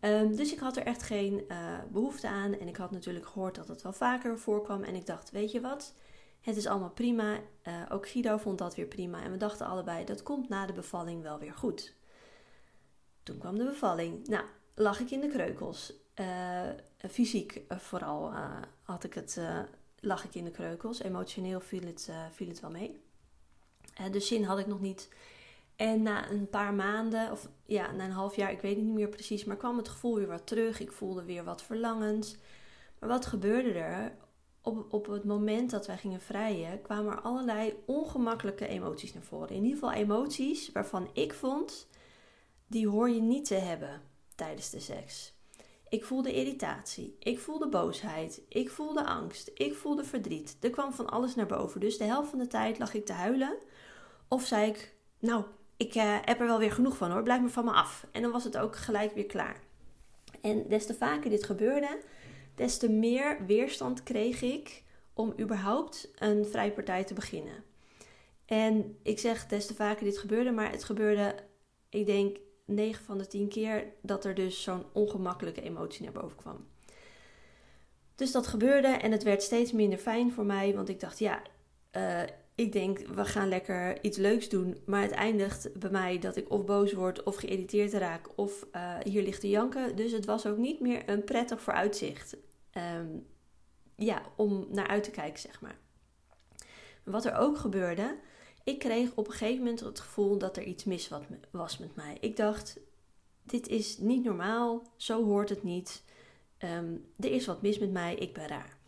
Um, 0.00 0.36
dus 0.36 0.52
ik 0.52 0.58
had 0.58 0.76
er 0.76 0.82
echt 0.82 1.02
geen 1.02 1.44
uh, 1.48 1.78
behoefte 1.92 2.28
aan. 2.28 2.58
En 2.58 2.68
ik 2.68 2.76
had 2.76 2.90
natuurlijk 2.90 3.26
gehoord 3.26 3.54
dat 3.54 3.68
het 3.68 3.82
wel 3.82 3.92
vaker 3.92 4.38
voorkwam. 4.38 4.82
En 4.82 4.94
ik 4.94 5.06
dacht, 5.06 5.30
weet 5.30 5.50
je 5.50 5.60
wat? 5.60 5.94
Het 6.40 6.56
is 6.56 6.66
allemaal 6.66 6.90
prima. 6.90 7.38
Uh, 7.68 7.82
ook 7.88 8.08
Guido 8.08 8.36
vond 8.36 8.58
dat 8.58 8.74
weer 8.74 8.86
prima. 8.86 9.22
En 9.22 9.30
we 9.30 9.36
dachten 9.36 9.66
allebei, 9.66 10.04
dat 10.04 10.22
komt 10.22 10.48
na 10.48 10.66
de 10.66 10.72
bevalling 10.72 11.22
wel 11.22 11.38
weer 11.38 11.54
goed. 11.54 11.94
Toen 13.22 13.38
kwam 13.38 13.58
de 13.58 13.64
bevalling. 13.64 14.28
Nou, 14.28 14.44
lag 14.74 15.00
ik 15.00 15.10
in 15.10 15.20
de 15.20 15.28
kreukels. 15.28 15.92
Uh, 16.20 16.68
fysiek 17.10 17.62
vooral 17.68 18.32
had 18.82 19.04
ik 19.04 19.14
het, 19.14 19.40
lag 20.00 20.24
ik 20.24 20.34
in 20.34 20.44
de 20.44 20.50
kreukels. 20.50 21.02
Emotioneel 21.02 21.60
viel 21.60 21.86
het, 21.86 22.10
viel 22.30 22.48
het 22.48 22.60
wel 22.60 22.70
mee. 22.70 23.00
de 24.10 24.20
zin 24.20 24.44
had 24.44 24.58
ik 24.58 24.66
nog 24.66 24.80
niet 24.80 25.08
en 25.80 26.02
na 26.02 26.30
een 26.30 26.48
paar 26.48 26.74
maanden, 26.74 27.30
of 27.30 27.48
ja, 27.66 27.92
na 27.92 28.04
een 28.04 28.10
half 28.10 28.36
jaar, 28.36 28.50
ik 28.50 28.60
weet 28.60 28.76
het 28.76 28.84
niet 28.84 28.94
meer 28.94 29.08
precies, 29.08 29.44
maar 29.44 29.56
kwam 29.56 29.76
het 29.76 29.88
gevoel 29.88 30.14
weer 30.14 30.26
wat 30.26 30.46
terug. 30.46 30.80
Ik 30.80 30.92
voelde 30.92 31.24
weer 31.24 31.44
wat 31.44 31.62
verlangens. 31.62 32.36
Maar 32.98 33.08
wat 33.08 33.26
gebeurde 33.26 33.72
er? 33.72 34.16
Op, 34.62 34.92
op 34.92 35.06
het 35.06 35.24
moment 35.24 35.70
dat 35.70 35.86
wij 35.86 35.96
gingen 35.96 36.20
vrijen, 36.20 36.82
kwamen 36.82 37.12
er 37.12 37.20
allerlei 37.20 37.74
ongemakkelijke 37.86 38.66
emoties 38.66 39.14
naar 39.14 39.22
voren. 39.22 39.48
In 39.48 39.62
ieder 39.62 39.78
geval 39.78 39.92
emoties 39.92 40.72
waarvan 40.72 41.10
ik 41.12 41.34
vond, 41.34 41.88
die 42.66 42.88
hoor 42.88 43.10
je 43.10 43.20
niet 43.20 43.44
te 43.44 43.54
hebben 43.54 44.02
tijdens 44.34 44.70
de 44.70 44.80
seks. 44.80 45.32
Ik 45.88 46.04
voelde 46.04 46.34
irritatie, 46.34 47.16
ik 47.18 47.38
voelde 47.38 47.68
boosheid, 47.68 48.42
ik 48.48 48.70
voelde 48.70 49.04
angst, 49.04 49.50
ik 49.54 49.74
voelde 49.74 50.04
verdriet. 50.04 50.56
Er 50.60 50.70
kwam 50.70 50.92
van 50.92 51.10
alles 51.10 51.34
naar 51.34 51.46
boven. 51.46 51.80
Dus 51.80 51.98
de 51.98 52.04
helft 52.04 52.30
van 52.30 52.38
de 52.38 52.46
tijd 52.46 52.78
lag 52.78 52.94
ik 52.94 53.06
te 53.06 53.12
huilen. 53.12 53.56
Of 54.28 54.46
zei 54.46 54.70
ik, 54.70 54.94
nou, 55.18 55.44
ik 55.80 55.94
uh, 55.94 56.16
heb 56.24 56.40
er 56.40 56.46
wel 56.46 56.58
weer 56.58 56.72
genoeg 56.72 56.96
van 56.96 57.10
hoor, 57.10 57.22
blijf 57.22 57.40
maar 57.40 57.50
van 57.50 57.64
me 57.64 57.70
af. 57.70 58.06
En 58.12 58.22
dan 58.22 58.30
was 58.30 58.44
het 58.44 58.56
ook 58.56 58.76
gelijk 58.76 59.14
weer 59.14 59.26
klaar. 59.26 59.60
En 60.40 60.68
des 60.68 60.86
te 60.86 60.94
vaker 60.94 61.30
dit 61.30 61.44
gebeurde, 61.44 62.00
des 62.54 62.78
te 62.78 62.90
meer 62.90 63.46
weerstand 63.46 64.02
kreeg 64.02 64.42
ik 64.42 64.82
om 65.12 65.34
überhaupt 65.40 66.10
een 66.14 66.46
vrijpartij 66.46 67.04
te 67.04 67.14
beginnen. 67.14 67.64
En 68.46 68.98
ik 69.02 69.18
zeg 69.18 69.46
des 69.46 69.66
te 69.66 69.74
vaker 69.74 70.04
dit 70.04 70.18
gebeurde, 70.18 70.50
maar 70.50 70.70
het 70.70 70.84
gebeurde, 70.84 71.34
ik 71.88 72.06
denk 72.06 72.36
9 72.64 73.04
van 73.04 73.18
de 73.18 73.26
10 73.26 73.48
keer 73.48 73.84
dat 74.02 74.24
er 74.24 74.34
dus 74.34 74.62
zo'n 74.62 74.84
ongemakkelijke 74.92 75.62
emotie 75.62 76.02
naar 76.02 76.12
boven 76.12 76.36
kwam. 76.36 76.66
Dus 78.14 78.32
dat 78.32 78.46
gebeurde 78.46 78.88
en 78.88 79.12
het 79.12 79.22
werd 79.22 79.42
steeds 79.42 79.72
minder 79.72 79.98
fijn 79.98 80.32
voor 80.32 80.44
mij, 80.44 80.74
want 80.74 80.88
ik 80.88 81.00
dacht, 81.00 81.18
ja, 81.18 81.42
uh, 81.96 82.22
ik 82.54 82.72
denk, 82.72 82.98
we 82.98 83.24
gaan 83.24 83.48
lekker 83.48 84.04
iets 84.04 84.18
leuks 84.18 84.48
doen. 84.48 84.78
Maar 84.86 85.02
het 85.02 85.10
eindigt 85.10 85.78
bij 85.78 85.90
mij 85.90 86.18
dat 86.18 86.36
ik 86.36 86.50
of 86.50 86.64
boos 86.64 86.92
word 86.92 87.22
of 87.22 87.36
geïrriteerd 87.36 87.92
raak 87.92 88.38
of 88.38 88.66
uh, 88.72 88.96
hier 89.02 89.22
ligt 89.22 89.40
te 89.40 89.48
janken. 89.48 89.96
Dus 89.96 90.12
het 90.12 90.24
was 90.24 90.46
ook 90.46 90.56
niet 90.56 90.80
meer 90.80 91.08
een 91.08 91.24
prettig 91.24 91.62
vooruitzicht. 91.62 92.36
Um, 93.00 93.26
ja, 93.96 94.22
om 94.36 94.66
naar 94.70 94.86
uit 94.86 95.04
te 95.04 95.10
kijken, 95.10 95.40
zeg 95.40 95.60
maar. 95.60 95.78
Wat 97.04 97.24
er 97.24 97.34
ook 97.34 97.58
gebeurde, 97.58 98.18
ik 98.64 98.78
kreeg 98.78 99.14
op 99.14 99.26
een 99.26 99.32
gegeven 99.32 99.58
moment 99.58 99.80
het 99.80 100.00
gevoel 100.00 100.38
dat 100.38 100.56
er 100.56 100.62
iets 100.62 100.84
mis 100.84 101.10
was 101.50 101.78
met 101.78 101.96
mij. 101.96 102.16
Ik 102.20 102.36
dacht, 102.36 102.80
dit 103.42 103.68
is 103.68 103.98
niet 103.98 104.24
normaal, 104.24 104.82
zo 104.96 105.24
hoort 105.24 105.48
het 105.48 105.62
niet. 105.62 106.02
Ehm, 106.58 106.94
er 107.18 107.32
is 107.32 107.46
wat 107.46 107.62
mis 107.62 107.78
met 107.78 107.92
mij, 107.92 108.14
ik 108.14 108.34
ben 108.34 108.46
raar. 108.46 108.78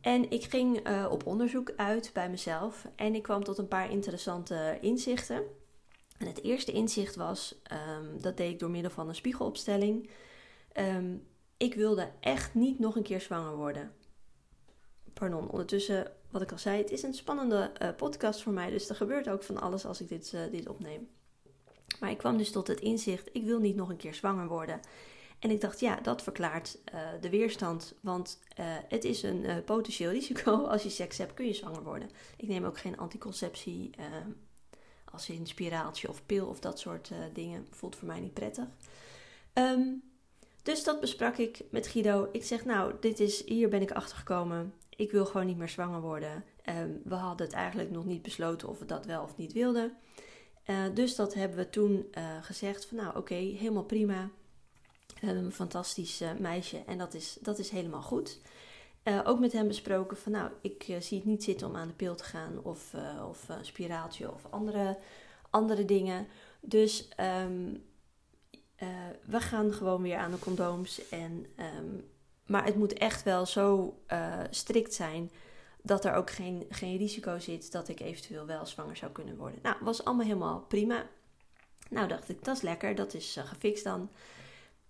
En 0.00 0.30
ik 0.30 0.44
ging 0.44 0.78
eh, 0.78 1.06
op 1.10 1.26
onderzoek 1.26 1.72
uit 1.76 2.10
bij 2.12 2.30
mezelf 2.30 2.86
en 2.96 3.14
ik 3.14 3.22
kwam 3.22 3.44
tot 3.44 3.58
een 3.58 3.68
paar 3.68 3.90
interessante 3.90 4.78
inzichten. 4.80 5.42
En 6.18 6.26
het 6.26 6.42
eerste 6.42 6.72
inzicht 6.72 7.16
was, 7.16 7.60
ehm, 7.62 8.20
dat 8.20 8.36
deed 8.36 8.50
ik 8.50 8.58
door 8.58 8.70
middel 8.70 8.90
van 8.90 9.08
een 9.08 9.14
spiegelopstelling. 9.14 10.10
Ehm, 10.72 11.14
ik 11.56 11.74
wilde 11.74 12.10
echt 12.20 12.54
niet 12.54 12.78
nog 12.78 12.96
een 12.96 13.02
keer 13.02 13.20
zwanger 13.20 13.56
worden. 13.56 13.92
Pardon, 15.12 15.50
ondertussen, 15.50 16.12
wat 16.30 16.42
ik 16.42 16.52
al 16.52 16.58
zei, 16.58 16.78
het 16.78 16.90
is 16.90 17.02
een 17.02 17.14
spannende 17.14 17.72
uh, 17.82 17.88
podcast 17.96 18.42
voor 18.42 18.52
mij, 18.52 18.70
dus 18.70 18.88
er 18.88 18.94
gebeurt 18.94 19.28
ook 19.28 19.42
van 19.42 19.60
alles 19.60 19.86
als 19.86 20.00
ik 20.00 20.08
dit, 20.08 20.32
uh, 20.34 20.40
dit 20.50 20.68
opneem. 20.68 21.08
Maar 22.00 22.10
ik 22.10 22.18
kwam 22.18 22.36
dus 22.36 22.50
tot 22.50 22.66
het 22.66 22.80
inzicht, 22.80 23.28
ik 23.32 23.44
wil 23.44 23.58
niet 23.58 23.76
nog 23.76 23.88
een 23.88 23.96
keer 23.96 24.14
zwanger 24.14 24.48
worden. 24.48 24.80
En 25.40 25.50
ik 25.50 25.60
dacht, 25.60 25.80
ja, 25.80 26.00
dat 26.00 26.22
verklaart 26.22 26.78
uh, 26.94 27.00
de 27.20 27.30
weerstand. 27.30 27.94
Want 28.00 28.40
uh, 28.60 28.66
het 28.88 29.04
is 29.04 29.22
een 29.22 29.44
uh, 29.44 29.56
potentieel 29.64 30.10
risico. 30.10 30.52
Als 30.66 30.82
je 30.82 30.88
seks 30.88 31.18
hebt, 31.18 31.34
kun 31.34 31.46
je 31.46 31.52
zwanger 31.52 31.82
worden. 31.82 32.10
Ik 32.36 32.48
neem 32.48 32.64
ook 32.64 32.78
geen 32.78 32.98
anticonceptie, 32.98 33.90
als 35.04 35.28
in 35.28 35.46
spiraaltje 35.46 36.08
of 36.08 36.26
pil 36.26 36.46
of 36.46 36.60
dat 36.60 36.78
soort 36.78 37.10
dingen. 37.32 37.66
Voelt 37.70 37.96
voor 37.96 38.06
mij 38.06 38.20
niet 38.20 38.34
prettig. 38.34 38.64
Um, 39.54 40.02
dus 40.62 40.84
dat 40.84 41.00
besprak 41.00 41.36
ik 41.36 41.60
met 41.70 41.86
Guido. 41.86 42.28
Ik 42.32 42.44
zeg, 42.44 42.64
nou, 42.64 42.94
dit 43.00 43.20
is, 43.20 43.44
hier 43.46 43.68
ben 43.68 43.82
ik 43.82 43.90
achter 43.90 44.16
gekomen. 44.16 44.74
Ik 44.96 45.10
wil 45.10 45.26
gewoon 45.26 45.46
niet 45.46 45.56
meer 45.56 45.68
zwanger 45.68 46.00
worden. 46.00 46.44
Um, 46.68 47.00
we 47.04 47.14
hadden 47.14 47.46
het 47.46 47.56
eigenlijk 47.56 47.90
nog 47.90 48.04
niet 48.04 48.22
besloten 48.22 48.68
of 48.68 48.78
we 48.78 48.84
dat 48.84 49.06
wel 49.06 49.22
of 49.22 49.36
niet 49.36 49.52
wilden. 49.52 49.96
dus 50.94 51.14
dat 51.14 51.34
hebben 51.34 51.58
we 51.58 51.70
toen 51.70 52.14
gezegd 52.40 52.86
van, 52.86 52.96
nou, 52.96 53.16
oké, 53.16 53.34
helemaal 53.34 53.84
prima 53.84 54.30
een 55.20 55.52
fantastisch 55.52 56.22
uh, 56.22 56.30
meisje 56.38 56.82
en 56.86 56.98
dat 56.98 57.14
is, 57.14 57.38
dat 57.40 57.58
is 57.58 57.70
helemaal 57.70 58.02
goed. 58.02 58.38
Uh, 59.04 59.20
ook 59.24 59.38
met 59.38 59.52
hem 59.52 59.66
besproken 59.66 60.16
van 60.16 60.32
nou, 60.32 60.50
ik 60.60 60.88
uh, 60.88 61.00
zie 61.00 61.18
het 61.18 61.26
niet 61.26 61.44
zitten 61.44 61.66
om 61.66 61.76
aan 61.76 61.88
de 61.88 61.94
pil 61.94 62.14
te 62.14 62.24
gaan 62.24 62.60
of, 62.62 62.94
of 63.28 63.48
een 63.48 63.64
spiraaltje 63.64 64.32
of 64.32 64.46
andere, 64.50 64.98
andere 65.50 65.84
dingen. 65.84 66.26
Dus 66.60 67.08
um, 67.20 67.84
we 69.24 69.40
gaan 69.40 69.72
gewoon 69.72 70.02
weer 70.02 70.16
aan 70.16 70.30
de 70.30 70.38
condooms. 70.38 71.08
En, 71.08 71.46
um, 71.78 72.10
maar 72.46 72.64
het 72.64 72.76
moet 72.76 72.92
echt 72.92 73.22
wel 73.22 73.46
zo 73.46 73.98
strikt 74.50 74.94
zijn 74.94 75.30
dat 75.82 76.04
er 76.04 76.14
ook 76.14 76.30
geen, 76.30 76.66
geen 76.68 76.96
risico 76.96 77.38
zit 77.38 77.72
dat 77.72 77.88
ik 77.88 78.00
eventueel 78.00 78.46
wel 78.46 78.66
zwanger 78.66 78.96
zou 78.96 79.12
kunnen 79.12 79.36
worden. 79.36 79.58
Nou, 79.62 79.76
was 79.80 80.04
allemaal 80.04 80.26
helemaal 80.26 80.60
prima. 80.60 81.06
Nou 81.90 82.08
dacht 82.08 82.28
ik, 82.28 82.44
dat 82.44 82.56
is 82.56 82.62
lekker, 82.62 82.94
dat 82.94 83.14
is 83.14 83.36
gefixt 83.44 83.84
dan. 83.84 84.10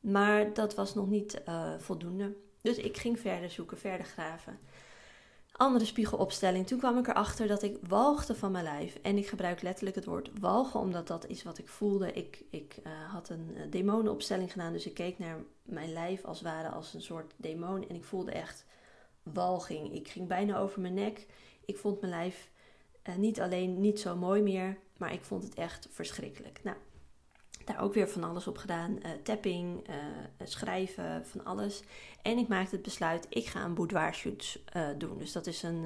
Maar 0.01 0.55
dat 0.55 0.75
was 0.75 0.95
nog 0.95 1.09
niet 1.09 1.43
uh, 1.49 1.73
voldoende. 1.79 2.37
Dus 2.61 2.77
ik 2.77 2.97
ging 2.97 3.21
verder 3.21 3.51
zoeken, 3.51 3.79
verder 3.79 4.07
graven. 4.07 4.59
Andere 5.53 5.85
spiegelopstelling. 5.85 6.67
Toen 6.67 6.79
kwam 6.79 6.99
ik 6.99 7.09
erachter 7.09 7.47
dat 7.47 7.63
ik 7.63 7.79
walgde 7.89 8.35
van 8.35 8.53
mijn 8.53 8.65
lijf. 8.65 8.99
En 9.03 9.17
ik 9.17 9.27
gebruik 9.27 9.63
letterlijk 9.63 9.97
het 9.97 10.05
woord 10.05 10.31
walgen, 10.41 10.81
omdat 10.81 11.07
dat 11.07 11.27
is 11.27 11.43
wat 11.43 11.59
ik 11.59 11.69
voelde. 11.69 12.13
Ik, 12.13 12.45
ik 12.51 12.77
uh, 12.87 12.93
had 13.13 13.29
een 13.29 13.51
uh, 13.57 13.63
demonenopstelling 13.71 14.53
gedaan, 14.53 14.73
dus 14.73 14.87
ik 14.87 14.95
keek 14.95 15.19
naar 15.19 15.37
mijn 15.63 15.93
lijf 15.93 16.25
als 16.25 16.43
ware 16.43 16.69
als 16.69 16.95
een 16.95 17.03
soort 17.03 17.35
demon. 17.37 17.89
En 17.89 17.95
ik 17.95 18.05
voelde 18.05 18.33
echt 18.33 18.65
walging. 19.23 19.95
Ik 19.95 20.09
ging 20.09 20.29
bijna 20.29 20.59
over 20.59 20.81
mijn 20.81 20.95
nek. 20.95 21.27
Ik 21.65 21.77
vond 21.77 22.01
mijn 22.01 22.13
lijf 22.13 22.51
niet 23.17 23.41
alleen 23.41 23.81
niet 23.81 24.01
zo 24.01 24.17
mooi 24.17 24.43
meer, 24.43 24.79
maar 24.97 25.13
ik 25.13 25.25
vond 25.25 25.45
het 25.45 25.55
echt 25.55 25.89
verschrikkelijk. 25.91 26.61
Nou, 26.63 26.77
daar 27.73 27.83
ook 27.83 27.95
weer 27.95 28.09
van 28.09 28.25
alles 28.25 28.47
op 28.47 28.59
gedaan. 28.59 28.91
Uh, 29.03 29.11
tapping, 29.23 29.89
uh, 29.89 29.95
schrijven, 30.45 31.27
van 31.27 31.45
alles. 31.45 31.83
En 32.23 32.39
ik 32.39 32.49
maakte 32.49 32.75
het 32.75 32.85
besluit, 32.85 33.27
ik 33.29 33.47
ga 33.47 33.65
een 33.65 33.75
boudoir 33.75 34.15
shoot 34.15 34.59
uh, 34.77 34.89
doen. 34.99 35.19
Dus 35.19 35.33
dat 35.33 35.47
is 35.47 35.63
een, 35.63 35.85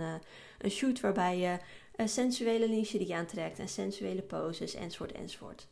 een 0.58 0.70
shoot 0.70 1.00
waarbij 1.00 1.38
je 1.38 1.58
sensuele 2.06 2.68
lingerie 2.68 3.14
aantrekt 3.14 3.58
en 3.58 3.68
sensuele 3.68 4.22
poses 4.22 4.74
enzovoort 4.74 5.12
enzovoort. 5.12 5.66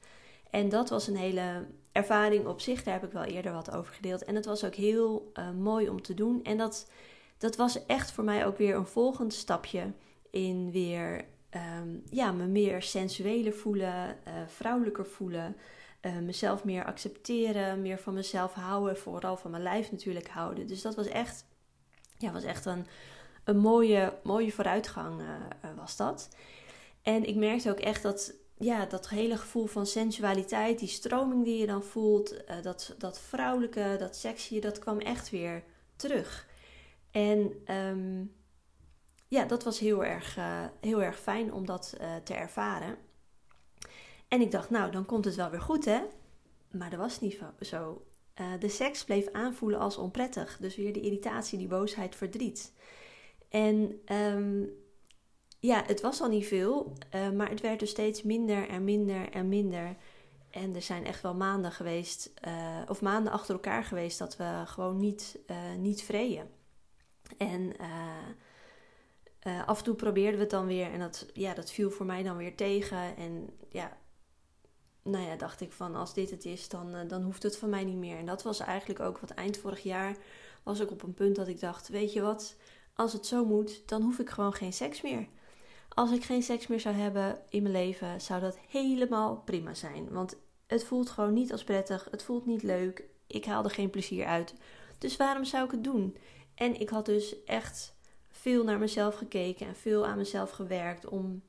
En 0.50 0.68
dat 0.68 0.88
was 0.88 1.06
een 1.06 1.16
hele 1.16 1.66
ervaring 1.92 2.46
op 2.46 2.60
zich. 2.60 2.82
Daar 2.82 2.94
heb 2.94 3.04
ik 3.04 3.12
wel 3.12 3.24
eerder 3.24 3.52
wat 3.52 3.70
over 3.70 3.94
gedeeld. 3.94 4.24
En 4.24 4.34
het 4.34 4.44
was 4.44 4.64
ook 4.64 4.74
heel 4.74 5.32
mooi 5.58 5.88
om 5.88 6.02
te 6.02 6.14
doen. 6.14 6.44
En 6.44 6.56
dat, 6.56 6.90
dat 7.38 7.56
was 7.56 7.86
echt 7.86 8.10
voor 8.10 8.24
mij 8.24 8.46
ook 8.46 8.58
weer 8.58 8.74
een 8.74 8.86
volgend 8.86 9.34
stapje 9.34 9.92
in 10.30 10.70
weer 10.70 11.24
um, 11.78 12.02
ja, 12.10 12.32
me 12.32 12.46
meer 12.46 12.82
sensueler 12.82 13.52
voelen, 13.52 14.16
vrouwelijker 14.46 15.06
voelen 15.06 15.56
uh, 16.02 16.18
mezelf 16.18 16.64
meer 16.64 16.84
accepteren, 16.84 17.82
meer 17.82 17.98
van 17.98 18.14
mezelf 18.14 18.52
houden, 18.52 18.96
vooral 18.96 19.36
van 19.36 19.50
mijn 19.50 19.62
lijf 19.62 19.90
natuurlijk 19.90 20.28
houden. 20.28 20.66
Dus 20.66 20.82
dat 20.82 20.94
was 20.94 21.06
echt, 21.06 21.44
ja, 22.18 22.32
was 22.32 22.44
echt 22.44 22.64
een, 22.64 22.86
een 23.44 23.58
mooie, 23.58 24.18
mooie 24.22 24.52
vooruitgang 24.52 25.20
uh, 25.20 25.26
was 25.76 25.96
dat. 25.96 26.28
En 27.02 27.24
ik 27.24 27.36
merkte 27.36 27.70
ook 27.70 27.80
echt 27.80 28.02
dat, 28.02 28.34
ja, 28.58 28.86
dat 28.86 29.08
hele 29.08 29.36
gevoel 29.36 29.66
van 29.66 29.86
sensualiteit, 29.86 30.78
die 30.78 30.88
stroming 30.88 31.44
die 31.44 31.58
je 31.58 31.66
dan 31.66 31.82
voelt, 31.82 32.36
dat, 32.62 32.94
dat 32.98 33.20
vrouwelijke, 33.20 33.96
dat 33.98 34.16
sexy, 34.16 34.60
dat 34.60 34.78
kwam 34.78 34.98
echt 34.98 35.30
weer 35.30 35.62
terug. 35.96 36.46
En 37.10 37.62
um, 37.76 38.34
ja, 39.28 39.44
dat 39.44 39.64
was 39.64 39.78
heel 39.78 40.04
erg, 40.04 40.38
heel 40.80 41.02
erg 41.02 41.18
fijn 41.18 41.52
om 41.52 41.66
dat 41.66 41.96
te 42.24 42.34
ervaren. 42.34 42.96
En 44.32 44.40
ik 44.40 44.50
dacht, 44.50 44.70
nou, 44.70 44.90
dan 44.90 45.06
komt 45.06 45.24
het 45.24 45.34
wel 45.34 45.50
weer 45.50 45.60
goed, 45.60 45.84
hè? 45.84 46.00
Maar 46.70 46.90
dat 46.90 46.98
was 46.98 47.20
niet 47.20 47.38
zo. 47.60 48.04
Uh, 48.40 48.46
de 48.58 48.68
seks 48.68 49.04
bleef 49.04 49.32
aanvoelen 49.32 49.78
als 49.78 49.96
onprettig. 49.96 50.56
Dus 50.60 50.76
weer 50.76 50.92
de 50.92 51.00
irritatie, 51.00 51.58
die 51.58 51.68
boosheid, 51.68 52.16
verdriet. 52.16 52.72
En 53.48 54.00
um, 54.16 54.70
ja, 55.58 55.84
het 55.86 56.00
was 56.00 56.20
al 56.20 56.28
niet 56.28 56.46
veel, 56.46 56.92
uh, 57.14 57.30
maar 57.30 57.50
het 57.50 57.60
werd 57.60 57.80
dus 57.80 57.90
steeds 57.90 58.22
minder 58.22 58.68
en 58.68 58.84
minder 58.84 59.30
en 59.30 59.48
minder. 59.48 59.96
En 60.50 60.74
er 60.74 60.82
zijn 60.82 61.04
echt 61.04 61.22
wel 61.22 61.34
maanden 61.34 61.72
geweest, 61.72 62.32
uh, 62.46 62.78
of 62.88 63.00
maanden 63.00 63.32
achter 63.32 63.54
elkaar 63.54 63.84
geweest, 63.84 64.18
dat 64.18 64.36
we 64.36 64.62
gewoon 64.64 64.98
niet, 64.98 65.38
niet 65.78 66.02
vreden. 66.02 66.50
En 67.36 67.72
af 69.66 69.78
en 69.78 69.84
toe 69.84 69.94
probeerden 69.94 70.34
we 70.34 70.40
het 70.40 70.50
dan 70.50 70.66
weer 70.66 70.92
en 70.92 71.00
dat, 71.00 71.26
ja, 71.32 71.54
dat 71.54 71.70
viel 71.70 71.90
voor 71.90 72.06
mij 72.06 72.22
dan 72.22 72.36
weer 72.36 72.56
tegen. 72.56 73.16
En 73.16 73.50
ja, 73.68 74.00
nou 75.02 75.24
ja, 75.24 75.36
dacht 75.36 75.60
ik 75.60 75.72
van 75.72 75.94
als 75.94 76.14
dit 76.14 76.30
het 76.30 76.44
is, 76.44 76.68
dan, 76.68 76.94
uh, 76.94 77.08
dan 77.08 77.22
hoeft 77.22 77.42
het 77.42 77.56
van 77.56 77.68
mij 77.70 77.84
niet 77.84 77.96
meer. 77.96 78.18
En 78.18 78.26
dat 78.26 78.42
was 78.42 78.60
eigenlijk 78.60 79.00
ook 79.00 79.18
wat 79.18 79.30
eind 79.30 79.56
vorig 79.56 79.82
jaar 79.82 80.16
was 80.62 80.80
ik 80.80 80.90
op 80.90 81.02
een 81.02 81.14
punt 81.14 81.36
dat 81.36 81.48
ik 81.48 81.60
dacht, 81.60 81.88
weet 81.88 82.12
je 82.12 82.20
wat, 82.20 82.56
als 82.94 83.12
het 83.12 83.26
zo 83.26 83.44
moet, 83.44 83.88
dan 83.88 84.02
hoef 84.02 84.18
ik 84.18 84.30
gewoon 84.30 84.52
geen 84.52 84.72
seks 84.72 85.02
meer. 85.02 85.28
Als 85.88 86.12
ik 86.12 86.24
geen 86.24 86.42
seks 86.42 86.66
meer 86.66 86.80
zou 86.80 86.94
hebben 86.94 87.42
in 87.48 87.62
mijn 87.62 87.74
leven, 87.74 88.20
zou 88.20 88.40
dat 88.40 88.58
helemaal 88.68 89.36
prima 89.36 89.74
zijn. 89.74 90.10
Want 90.10 90.36
het 90.66 90.84
voelt 90.84 91.10
gewoon 91.10 91.32
niet 91.32 91.52
als 91.52 91.64
prettig, 91.64 92.08
het 92.10 92.22
voelt 92.22 92.46
niet 92.46 92.62
leuk, 92.62 93.04
ik 93.26 93.44
haal 93.44 93.64
er 93.64 93.70
geen 93.70 93.90
plezier 93.90 94.26
uit. 94.26 94.54
Dus 94.98 95.16
waarom 95.16 95.44
zou 95.44 95.64
ik 95.64 95.70
het 95.70 95.84
doen? 95.84 96.16
En 96.54 96.80
ik 96.80 96.88
had 96.88 97.06
dus 97.06 97.44
echt 97.44 97.94
veel 98.30 98.64
naar 98.64 98.78
mezelf 98.78 99.14
gekeken 99.14 99.66
en 99.66 99.76
veel 99.76 100.06
aan 100.06 100.16
mezelf 100.16 100.50
gewerkt 100.50 101.06
om 101.06 101.42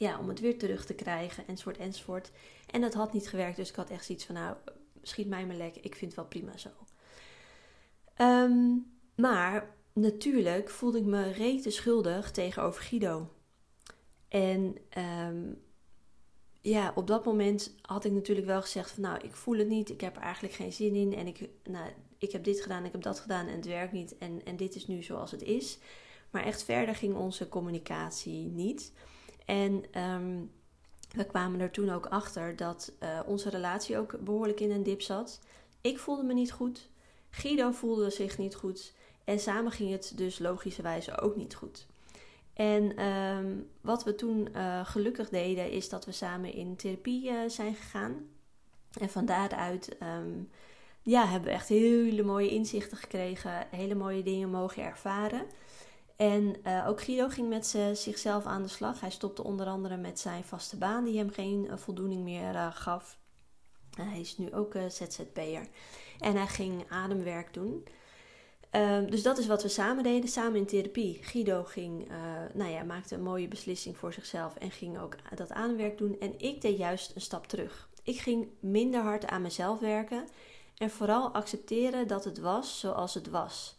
ja, 0.00 0.18
om 0.18 0.28
het 0.28 0.40
weer 0.40 0.58
terug 0.58 0.86
te 0.86 0.94
krijgen, 0.94 1.46
enzovoort, 1.46 1.78
enzovoort. 1.78 2.30
En 2.66 2.80
dat 2.80 2.94
had 2.94 3.12
niet 3.12 3.28
gewerkt, 3.28 3.56
dus 3.56 3.68
ik 3.68 3.74
had 3.74 3.90
echt 3.90 4.04
zoiets 4.04 4.24
van, 4.24 4.34
nou, 4.34 4.56
schiet 5.02 5.28
mij 5.28 5.46
maar 5.46 5.56
lek, 5.56 5.76
ik 5.76 5.94
vind 5.94 6.10
het 6.10 6.14
wel 6.14 6.24
prima 6.24 6.56
zo. 6.56 6.68
Um, 8.18 8.92
maar 9.16 9.76
natuurlijk 9.92 10.70
voelde 10.70 10.98
ik 10.98 11.04
me 11.04 11.30
rete 11.30 11.70
schuldig 11.70 12.30
tegenover 12.30 12.82
Guido. 12.82 13.30
En 14.28 14.76
um, 14.98 15.62
ja, 16.60 16.92
op 16.94 17.06
dat 17.06 17.24
moment 17.24 17.74
had 17.82 18.04
ik 18.04 18.12
natuurlijk 18.12 18.46
wel 18.46 18.60
gezegd 18.60 18.90
van, 18.90 19.02
nou, 19.02 19.18
ik 19.24 19.34
voel 19.34 19.58
het 19.58 19.68
niet, 19.68 19.90
ik 19.90 20.00
heb 20.00 20.16
er 20.16 20.22
eigenlijk 20.22 20.54
geen 20.54 20.72
zin 20.72 20.94
in. 20.94 21.14
En 21.14 21.26
ik, 21.26 21.48
nou, 21.64 21.90
ik 22.18 22.32
heb 22.32 22.44
dit 22.44 22.60
gedaan, 22.60 22.84
ik 22.84 22.92
heb 22.92 23.02
dat 23.02 23.20
gedaan 23.20 23.46
en 23.46 23.56
het 23.56 23.66
werkt 23.66 23.92
niet. 23.92 24.18
En, 24.18 24.44
en 24.44 24.56
dit 24.56 24.74
is 24.74 24.86
nu 24.86 25.02
zoals 25.02 25.30
het 25.30 25.42
is. 25.42 25.78
Maar 26.30 26.44
echt 26.44 26.64
verder 26.64 26.94
ging 26.94 27.14
onze 27.14 27.48
communicatie 27.48 28.46
niet. 28.46 28.92
En 29.50 29.84
ehm, 29.90 30.38
we 31.16 31.24
kwamen 31.24 31.60
er 31.60 31.70
toen 31.70 31.90
ook 31.90 32.06
achter 32.06 32.56
dat 32.56 32.92
uh, 33.02 33.20
onze 33.26 33.50
relatie 33.50 33.98
ook 33.98 34.24
behoorlijk 34.24 34.60
in 34.60 34.70
een 34.70 34.82
dip 34.82 35.02
zat. 35.02 35.40
Ik 35.80 35.98
voelde 35.98 36.22
me 36.22 36.34
niet 36.34 36.52
goed. 36.52 36.88
Guido 37.30 37.70
voelde 37.70 38.10
zich 38.10 38.38
niet 38.38 38.54
goed. 38.54 38.94
En 39.24 39.38
samen 39.38 39.72
ging 39.72 39.90
het 39.90 40.12
dus 40.16 40.38
logischerwijze 40.38 41.20
ook 41.20 41.36
niet 41.36 41.54
goed. 41.54 41.86
En 42.54 43.06
um, 43.06 43.70
wat 43.80 44.04
we 44.04 44.14
toen 44.14 44.48
uh, 44.56 44.86
gelukkig 44.86 45.28
deden, 45.28 45.70
is 45.70 45.88
dat 45.88 46.04
we 46.04 46.12
samen 46.12 46.52
in 46.52 46.76
therapie 46.76 47.30
uh, 47.30 47.38
zijn 47.46 47.74
gegaan. 47.74 48.28
En 49.00 49.10
van 49.10 49.24
daaruit 49.24 49.96
um, 50.02 50.50
ja, 51.02 51.26
hebben 51.26 51.48
we 51.48 51.54
echt 51.54 51.68
hele 51.68 52.22
mooie 52.22 52.50
inzichten 52.50 52.96
gekregen, 52.96 53.66
hele 53.70 53.94
mooie 53.94 54.22
dingen 54.22 54.50
mogen 54.50 54.82
ervaren. 54.82 55.46
En 56.20 56.56
ook 56.86 57.00
Guido 57.02 57.28
ging 57.28 57.48
met 57.48 57.66
zichzelf 57.92 58.44
aan 58.44 58.62
de 58.62 58.68
slag. 58.68 59.00
Hij 59.00 59.10
stopte 59.10 59.44
onder 59.44 59.66
andere 59.66 59.96
met 59.96 60.18
zijn 60.18 60.44
vaste 60.44 60.76
baan, 60.76 61.04
die 61.04 61.18
hem 61.18 61.30
geen 61.30 61.70
voldoening 61.74 62.22
meer 62.22 62.72
gaf. 62.72 63.18
hij 63.96 64.20
is 64.20 64.38
nu 64.38 64.52
ook 64.52 64.74
ZZP'er. 64.88 65.66
En 66.18 66.36
hij 66.36 66.46
ging 66.46 66.84
ademwerk 66.88 67.54
doen. 67.54 67.86
Ehm, 68.70 69.06
dus 69.06 69.22
dat 69.22 69.38
is 69.38 69.46
wat 69.46 69.62
we 69.62 69.68
samen 69.68 70.02
deden, 70.02 70.28
samen 70.28 70.56
in 70.58 70.66
therapie. 70.66 71.18
Guido 71.22 71.64
ging, 71.64 72.08
nou 72.54 72.70
ja, 72.70 72.82
maakte 72.82 73.14
een 73.14 73.22
mooie 73.22 73.48
beslissing 73.48 73.96
voor 73.96 74.12
zichzelf 74.12 74.56
en 74.56 74.70
ging 74.70 74.98
ook 74.98 75.16
dat 75.34 75.52
aanwerk 75.52 75.98
doen. 75.98 76.16
En 76.18 76.38
ik 76.38 76.60
deed 76.60 76.78
juist 76.78 77.14
een 77.14 77.20
stap 77.20 77.46
terug. 77.46 77.88
Ik 78.02 78.18
ging 78.18 78.48
minder 78.60 79.00
hard 79.00 79.26
aan 79.26 79.42
mezelf 79.42 79.78
werken 79.78 80.28
en 80.76 80.90
vooral 80.90 81.30
accepteren 81.30 82.06
dat 82.06 82.24
het 82.24 82.38
was 82.38 82.80
zoals 82.80 83.14
het 83.14 83.28
was. 83.28 83.78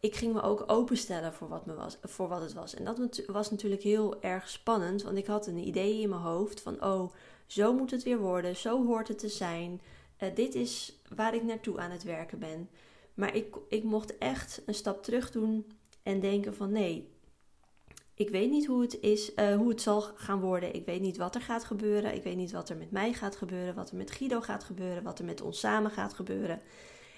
Ik 0.00 0.14
ging 0.14 0.32
me 0.32 0.42
ook 0.42 0.64
openstellen 0.66 1.32
voor 1.32 1.48
wat, 1.48 1.66
me 1.66 1.74
was, 1.74 1.98
voor 2.02 2.28
wat 2.28 2.40
het 2.40 2.52
was. 2.52 2.74
En 2.74 2.84
dat 2.84 3.22
was 3.26 3.50
natuurlijk 3.50 3.82
heel 3.82 4.22
erg 4.22 4.48
spannend, 4.48 5.02
want 5.02 5.18
ik 5.18 5.26
had 5.26 5.46
een 5.46 5.66
idee 5.66 6.00
in 6.00 6.08
mijn 6.08 6.20
hoofd 6.20 6.60
van: 6.60 6.84
oh, 6.84 7.12
zo 7.46 7.74
moet 7.74 7.90
het 7.90 8.02
weer 8.02 8.18
worden, 8.18 8.56
zo 8.56 8.86
hoort 8.86 9.08
het 9.08 9.18
te 9.18 9.28
zijn. 9.28 9.80
Uh, 10.22 10.34
dit 10.34 10.54
is 10.54 11.00
waar 11.14 11.34
ik 11.34 11.42
naartoe 11.42 11.78
aan 11.78 11.90
het 11.90 12.02
werken 12.02 12.38
ben. 12.38 12.68
Maar 13.14 13.34
ik, 13.34 13.56
ik 13.68 13.84
mocht 13.84 14.18
echt 14.18 14.62
een 14.66 14.74
stap 14.74 15.02
terug 15.02 15.30
doen 15.30 15.66
en 16.02 16.20
denken 16.20 16.54
van 16.54 16.72
nee, 16.72 17.16
ik 18.16 18.30
weet 18.30 18.50
niet 18.50 18.66
hoe 18.66 18.82
het, 18.82 19.00
is, 19.00 19.34
uh, 19.34 19.56
hoe 19.56 19.68
het 19.68 19.80
zal 19.82 20.00
gaan 20.00 20.40
worden. 20.40 20.74
Ik 20.74 20.86
weet 20.86 21.00
niet 21.00 21.16
wat 21.16 21.34
er 21.34 21.40
gaat 21.40 21.64
gebeuren. 21.64 22.14
Ik 22.14 22.22
weet 22.22 22.36
niet 22.36 22.52
wat 22.52 22.68
er 22.68 22.76
met 22.76 22.90
mij 22.90 23.12
gaat 23.12 23.36
gebeuren, 23.36 23.74
wat 23.74 23.90
er 23.90 23.96
met 23.96 24.10
Guido 24.10 24.40
gaat 24.40 24.64
gebeuren, 24.64 25.02
wat 25.02 25.18
er 25.18 25.24
met 25.24 25.40
ons 25.40 25.58
samen 25.58 25.90
gaat 25.90 26.14
gebeuren. 26.14 26.60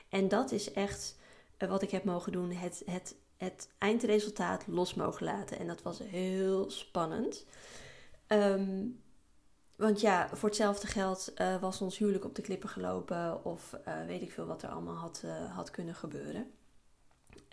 En 0.08 0.28
dat 0.28 0.52
is 0.52 0.73
echt 0.73 1.16
wat 1.59 1.83
ik 1.83 1.91
heb 1.91 2.05
mogen 2.05 2.33
doen. 2.33 2.50
Het, 2.50 2.83
het, 2.87 3.17
het 3.37 3.69
eindresultaat 3.79 4.67
los 4.67 4.95
mogen 4.95 5.25
laten. 5.25 5.59
En 5.59 5.67
dat 5.67 5.83
was 5.83 5.99
heel 5.99 6.71
spannend. 6.71 7.47
Um, 8.29 9.03
want 9.77 10.00
ja, 10.00 10.29
voor 10.33 10.49
hetzelfde 10.49 10.87
geld 10.87 11.33
uh, 11.37 11.61
was 11.61 11.81
ons 11.81 11.99
huwelijk 11.99 12.25
op 12.25 12.35
de 12.35 12.43
klippen 12.43 12.69
gelopen. 12.69 13.45
Of 13.45 13.77
uh, 13.88 14.07
weet 14.07 14.23
ik 14.23 14.33
veel 14.33 14.47
wat 14.47 14.62
er 14.62 14.69
allemaal 14.69 14.97
had, 14.97 15.25
had 15.50 15.71
kunnen 15.71 15.95
gebeuren. 15.95 16.50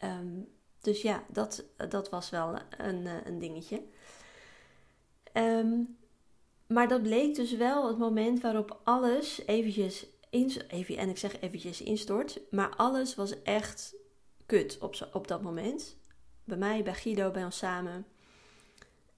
Um, 0.03 0.47
dus 0.79 1.01
ja, 1.01 1.23
dat, 1.31 1.63
dat 1.89 2.09
was 2.09 2.29
wel 2.29 2.59
een, 2.77 3.05
een 3.27 3.39
dingetje. 3.39 3.83
Um, 5.33 5.97
maar 6.67 6.87
dat 6.87 7.01
bleek 7.01 7.35
dus 7.35 7.55
wel 7.55 7.87
het 7.87 7.97
moment 7.97 8.41
waarop 8.41 8.79
alles 8.83 9.41
eventjes, 9.45 10.07
even, 10.67 10.97
en 10.97 11.09
ik 11.09 11.17
zeg 11.17 11.39
eventjes 11.39 11.81
instort. 11.81 12.39
Maar 12.51 12.75
alles 12.75 13.15
was 13.15 13.43
echt 13.43 13.95
kut 14.45 14.77
op, 14.81 15.09
op 15.13 15.27
dat 15.27 15.41
moment. 15.41 15.95
Bij 16.43 16.57
mij, 16.57 16.83
bij 16.83 16.93
Guido, 16.93 17.31
bij 17.31 17.43
ons 17.43 17.57
samen. 17.57 18.05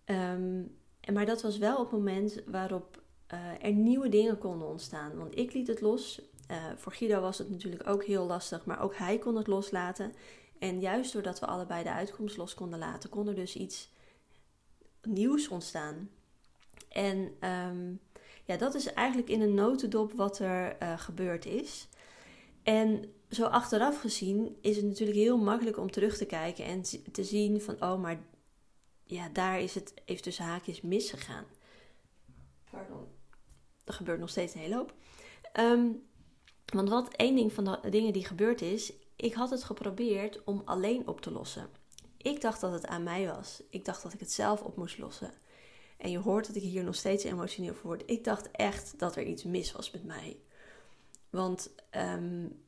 Um, 0.06 0.78
maar 1.14 1.26
dat 1.26 1.42
was 1.42 1.58
wel 1.58 1.80
het 1.80 1.92
moment 1.92 2.42
waarop 2.46 3.02
uh, 3.34 3.64
er 3.66 3.74
nieuwe 3.74 4.10
dingen 4.10 4.38
konden 4.38 4.68
ontstaan. 4.68 5.18
Want 5.18 5.38
ik 5.38 5.54
liet 5.54 5.68
het 5.68 5.82
los. 5.82 6.22
Uh, 6.52 6.66
voor 6.76 6.92
Guido 6.92 7.22
was 7.22 7.38
het 7.38 7.50
natuurlijk 7.50 7.88
ook 7.90 8.04
heel 8.04 8.26
lastig, 8.26 8.66
maar 8.66 8.82
ook 8.82 8.96
hij 8.96 9.18
kon 9.18 9.36
het 9.36 9.48
loslaten. 9.48 10.14
En 10.60 10.80
juist 10.80 11.14
doordat 11.14 11.40
we 11.40 11.46
allebei 11.46 11.84
de 11.84 11.92
uitkomst 11.92 12.38
los 12.38 12.54
konden 12.54 12.80
laten, 12.80 13.10
kon 13.10 13.28
er 13.28 13.36
dus 13.36 13.56
iets 13.56 13.90
nieuws 15.02 15.48
ontstaan. 15.48 16.10
En 16.90 17.48
um, 17.50 18.00
ja, 18.48 18.58
dat 18.58 18.76
is 18.76 18.94
eigenlijk 18.94 19.30
in 19.30 19.42
een 19.42 19.54
notendop 19.54 20.14
wat 20.14 20.40
er 20.40 20.82
uh, 20.82 21.00
gebeurd 21.00 21.46
is. 21.46 21.88
En 22.64 23.14
zo 23.30 23.46
achteraf 23.46 24.00
gezien 24.00 24.58
is 24.62 24.76
het 24.76 24.86
natuurlijk 24.86 25.18
heel 25.18 25.38
makkelijk 25.38 25.78
om 25.78 25.92
terug 25.92 26.18
te 26.18 26.26
kijken 26.26 26.66
en 26.66 26.82
te 27.12 27.24
zien 27.24 27.62
van, 27.62 27.82
oh, 27.82 28.02
maar 28.02 28.20
ja, 29.04 29.30
daar 29.30 29.60
is 29.60 29.76
het 29.76 29.94
even 30.06 30.24
tussen 30.24 30.46
haakjes 30.46 30.82
misgegaan. 30.82 31.46
Pardon. 32.72 33.06
Er 33.84 33.94
gebeurt 33.94 34.20
nog 34.20 34.30
steeds 34.30 34.54
een 34.54 34.62
hele 34.62 34.76
hoop. 34.76 34.94
Ehm, 35.54 35.88
want 36.66 36.90
wat 36.90 37.14
één 37.16 37.36
ding 37.36 37.54
van 37.54 37.64
de 37.82 37.90
dingen 37.90 38.14
die 38.14 38.26
gebeurd 38.26 38.62
is, 38.62 38.94
ik 39.16 39.34
had 39.34 39.50
het 39.50 39.64
geprobeerd 39.64 40.44
om 40.44 40.62
alleen 40.66 41.08
op 41.08 41.22
te 41.22 41.32
lossen. 41.32 41.70
Ik 42.18 42.42
dacht 42.42 42.62
dat 42.62 42.72
het 42.72 42.86
aan 42.86 43.04
mij 43.04 43.28
was. 43.28 43.64
Ik 43.70 43.86
dacht 43.86 44.04
dat 44.04 44.14
ik 44.14 44.20
het 44.20 44.32
zelf 44.32 44.62
op 44.62 44.76
moest 44.76 44.98
lossen. 44.98 45.32
En 45.98 46.12
je 46.12 46.18
hoort 46.18 46.48
dat 46.48 46.56
ik 46.56 46.62
hier 46.62 46.84
nog 46.84 46.96
steeds 46.96 47.24
emotioneel 47.24 47.74
voor 47.74 47.86
word. 47.86 48.04
Ik 48.06 48.24
dacht 48.24 48.52
echt 48.52 49.00
dat 49.00 49.16
er 49.16 49.24
iets 49.24 49.44
mis 49.44 49.72
was 49.72 49.92
met 49.92 50.06
mij. 50.06 50.38
Want 51.30 51.76
um, 51.92 52.62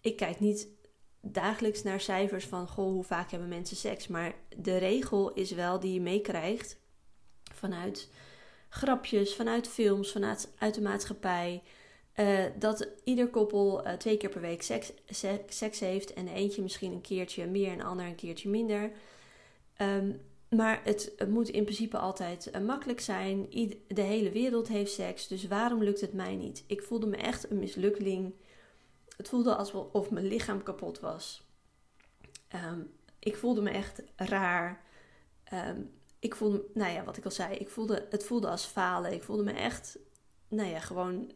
ik 0.00 0.16
kijk 0.16 0.40
niet 0.40 0.68
dagelijks 1.20 1.82
naar 1.82 2.00
cijfers 2.00 2.44
van 2.44 2.68
goh, 2.68 2.92
hoe 2.92 3.04
vaak 3.04 3.30
hebben 3.30 3.48
mensen 3.48 3.76
seks. 3.76 4.06
Maar 4.06 4.34
de 4.56 4.76
regel 4.76 5.32
is 5.32 5.50
wel 5.50 5.80
die 5.80 5.92
je 5.92 6.00
meekrijgt 6.00 6.78
vanuit 7.54 8.08
grapjes, 8.68 9.34
vanuit 9.34 9.68
films, 9.68 10.12
vanuit 10.12 10.52
uit 10.58 10.74
de 10.74 10.80
maatschappij. 10.80 11.62
Uh, 12.16 12.44
dat 12.58 12.88
ieder 13.04 13.28
koppel 13.28 13.86
uh, 13.86 13.92
twee 13.92 14.16
keer 14.16 14.28
per 14.28 14.40
week 14.40 14.62
seks, 14.62 14.92
seks, 15.48 15.80
heeft 15.80 16.12
en 16.12 16.28
eentje 16.28 16.62
misschien 16.62 16.92
een 16.92 17.00
keertje 17.00 17.46
meer 17.46 17.70
en 17.70 17.78
de 17.78 17.84
ander 17.84 18.06
een 18.06 18.14
keertje 18.14 18.48
minder. 18.48 18.92
Um, 19.78 20.20
maar 20.50 20.80
het, 20.84 21.12
het, 21.16 21.28
moet 21.28 21.48
in 21.48 21.64
principe 21.64 21.98
altijd 21.98 22.50
uh, 22.54 22.60
makkelijk 22.60 23.00
zijn. 23.00 23.46
de 23.88 24.02
hele 24.02 24.30
wereld 24.30 24.68
heeft 24.68 24.92
seks, 24.92 25.26
dus 25.26 25.46
waarom 25.46 25.82
lukt 25.82 26.00
het 26.00 26.12
mij 26.12 26.36
niet? 26.36 26.64
Ik 26.66 26.82
voelde 26.82 27.06
me 27.06 27.16
echt 27.16 27.50
een 27.50 27.58
mislukkeling 27.58 28.32
het 29.18 29.28
voelde 29.28 29.54
alsof 29.54 30.10
mijn 30.10 30.26
lichaam 30.26 30.62
kapot 30.62 31.00
was. 31.00 31.42
Ehm, 32.48 32.80
ik 33.18 33.36
voelde 33.36 33.60
me 33.60 33.70
echt 33.70 34.02
raar. 34.16 34.84
Ehm, 35.44 35.80
ik 36.18 36.34
voelde, 36.34 36.64
nou 36.74 36.92
ja, 36.92 37.04
wat 37.04 37.16
ik 37.16 37.24
al 37.24 37.30
zei, 37.30 37.54
ik 37.54 37.68
voelde, 37.68 38.06
het 38.10 38.24
voelde 38.24 38.48
als 38.48 38.64
falen. 38.64 39.12
Ik 39.12 39.22
voelde 39.22 39.42
me 39.42 39.52
echt, 39.52 39.98
nou 40.48 40.68
ja, 40.68 40.80
gewoon 40.80 41.32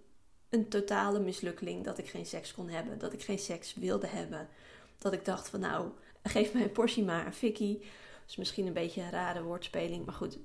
een 0.48 0.68
totale 0.68 1.20
mislukkeling 1.20 1.84
dat 1.84 1.98
ik 1.98 2.08
geen 2.08 2.26
seks 2.26 2.54
kon 2.54 2.68
hebben. 2.68 2.98
Dat 2.98 3.12
ik 3.12 3.22
geen 3.22 3.38
seks 3.38 3.74
wilde 3.74 4.06
hebben. 4.06 4.48
Dat 4.98 5.12
ik 5.12 5.24
dacht 5.24 5.48
van 5.48 5.60
nou, 5.60 5.88
geef 6.22 6.52
mij 6.52 6.62
een 6.62 6.72
portie 6.72 7.04
maar, 7.04 7.26
een 7.26 7.32
fikkie. 7.32 7.82
Is 8.28 8.36
misschien 8.36 8.66
een 8.66 8.72
beetje 8.72 9.02
een 9.02 9.10
rare 9.10 9.42
woordspeling, 9.42 10.04
maar 10.04 10.14
goed. 10.14 10.38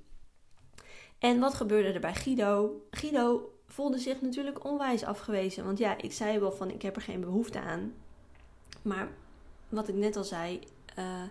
En 1.19 1.39
wat 1.39 1.53
gebeurde 1.53 1.91
er 1.91 1.99
bij 1.99 2.15
Guido? 2.15 2.81
Guido 2.91 3.51
voelde 3.67 3.99
zich 3.99 4.21
natuurlijk 4.21 4.65
onwijs 4.65 5.03
afgewezen. 5.03 5.65
Want 5.65 5.77
ja, 5.77 5.97
ik 5.97 6.13
zei 6.13 6.39
wel 6.39 6.51
van 6.51 6.71
ik 6.71 6.81
heb 6.81 6.95
er 6.95 7.01
geen 7.01 7.21
behoefte 7.21 7.59
aan. 7.59 7.93
Maar 8.81 9.09
wat 9.69 9.87
ik 9.87 9.95
net 9.95 10.15
al 10.15 10.23
zei, 10.23 10.59
uh, 10.99 11.23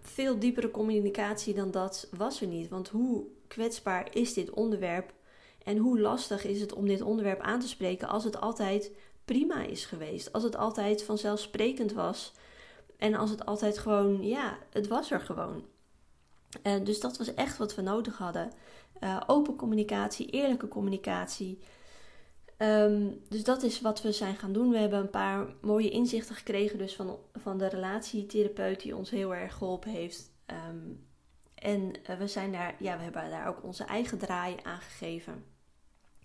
veel 0.00 0.38
diepere 0.38 0.70
communicatie 0.70 1.54
dan 1.54 1.70
dat 1.70 2.08
was 2.16 2.40
er 2.40 2.46
niet. 2.46 2.68
Want 2.68 2.88
hoe 2.88 3.24
kwetsbaar 3.48 4.14
is 4.14 4.34
dit 4.34 4.50
onderwerp 4.50 5.12
en 5.64 5.76
hoe 5.76 6.00
lastig 6.00 6.44
is 6.44 6.60
het 6.60 6.72
om 6.72 6.86
dit 6.86 7.02
onderwerp 7.02 7.40
aan 7.40 7.60
te 7.60 7.68
spreken 7.68 8.08
als 8.08 8.24
het 8.24 8.40
altijd 8.40 8.90
prima 9.24 9.62
is 9.62 9.84
geweest? 9.84 10.32
Als 10.32 10.42
het 10.42 10.56
altijd 10.56 11.02
vanzelfsprekend 11.02 11.92
was 11.92 12.32
en 12.98 13.14
als 13.14 13.30
het 13.30 13.46
altijd 13.46 13.78
gewoon, 13.78 14.26
ja, 14.26 14.58
het 14.70 14.88
was 14.88 15.10
er 15.10 15.20
gewoon. 15.20 15.64
Uh, 16.62 16.84
dus 16.84 17.00
dat 17.00 17.18
was 17.18 17.34
echt 17.34 17.56
wat 17.56 17.74
we 17.74 17.82
nodig 17.82 18.18
hadden. 18.18 18.52
Uh, 19.00 19.20
open 19.26 19.56
communicatie, 19.56 20.26
eerlijke 20.26 20.68
communicatie. 20.68 21.58
Um, 22.58 23.20
dus 23.28 23.44
dat 23.44 23.62
is 23.62 23.80
wat 23.80 24.02
we 24.02 24.12
zijn 24.12 24.36
gaan 24.36 24.52
doen. 24.52 24.70
We 24.70 24.78
hebben 24.78 24.98
een 24.98 25.10
paar 25.10 25.46
mooie 25.60 25.90
inzichten 25.90 26.34
gekregen 26.34 26.78
dus 26.78 26.96
van, 26.96 27.18
van 27.34 27.58
de 27.58 27.68
relatietherapeut 27.68 28.80
die 28.80 28.96
ons 28.96 29.10
heel 29.10 29.34
erg 29.34 29.54
geholpen 29.54 29.90
heeft. 29.90 30.30
Um, 30.46 31.06
en 31.54 31.92
uh, 32.10 32.18
we 32.18 32.26
zijn 32.26 32.52
daar, 32.52 32.74
ja, 32.78 32.96
we 32.96 33.02
hebben 33.02 33.30
daar 33.30 33.48
ook 33.48 33.62
onze 33.62 33.84
eigen 33.84 34.18
draai 34.18 34.56
aan 34.62 34.80
gegeven. 34.80 35.44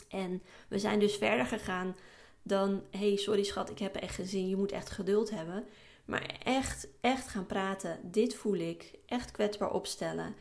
En 0.10 0.42
we 0.68 0.80
zijn 0.80 1.00
dus 1.00 1.16
verder 1.16 1.46
gegaan 1.46 1.96
dan, 2.42 2.82
hey, 2.92 3.16
sorry 3.16 3.44
schat, 3.44 3.70
ik 3.70 3.80
heb 3.80 3.96
echt 3.96 4.16
gezien, 4.16 4.50
je 4.50 4.56
moet 4.56 4.72
echt 4.72 4.90
geduld 4.90 5.30
hebben. 5.30 5.66
Maar 6.06 6.36
echt, 6.44 6.88
echt 7.02 7.28
gaan 7.28 7.46
praten. 7.46 8.00
Dit 8.04 8.36
voel 8.36 8.56
ik. 8.56 8.92
Echt 9.06 9.32
kwetsbaar 9.32 9.72
opstellen. 9.72 10.36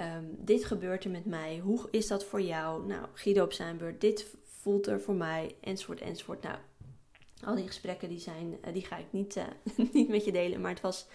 Um, 0.00 0.36
dit 0.38 0.64
gebeurt 0.64 1.04
er 1.04 1.10
met 1.10 1.24
mij. 1.24 1.58
Hoe 1.58 1.88
is 1.90 2.06
dat 2.06 2.24
voor 2.24 2.40
jou? 2.40 2.86
Nou, 2.86 3.06
Guido 3.14 3.44
op 3.44 3.52
zijn 3.52 3.76
beurt. 3.76 4.00
Dit 4.00 4.26
voelt 4.44 4.86
er 4.86 5.00
voor 5.00 5.14
mij. 5.14 5.54
Enzovoort, 5.60 6.00
enzovoort. 6.00 6.42
Nou, 6.42 6.56
al 7.44 7.54
die 7.54 7.66
gesprekken 7.66 8.08
die 8.08 8.18
zijn, 8.18 8.58
uh, 8.66 8.72
die 8.72 8.84
ga 8.84 8.96
ik 8.96 9.06
niet, 9.10 9.36
uh, 9.36 9.44
niet 9.92 10.08
met 10.08 10.24
je 10.24 10.32
delen. 10.32 10.60
Maar 10.60 10.70
het 10.70 10.80
was... 10.80 11.06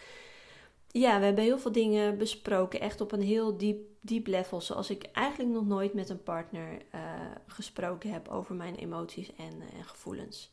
Ja, 0.88 1.20
we 1.20 1.26
hebben 1.26 1.44
heel 1.44 1.60
veel 1.60 1.72
dingen 1.72 2.18
besproken. 2.18 2.80
Echt 2.80 3.02
op 3.02 3.12
een 3.12 3.22
heel 3.22 3.58
diep, 3.58 3.88
diep 4.02 4.28
level. 4.28 4.62
Zoals 4.62 4.90
ik 4.90 5.04
eigenlijk 5.04 5.52
nog 5.52 5.66
nooit 5.66 5.94
met 5.94 6.10
een 6.10 6.24
partner 6.24 6.82
uh, 6.96 7.02
gesproken 7.48 8.12
heb 8.12 8.28
over 8.28 8.56
mijn 8.56 8.76
emoties 8.76 9.36
en, 9.36 9.62
en 9.78 9.84
gevoelens. 9.84 10.52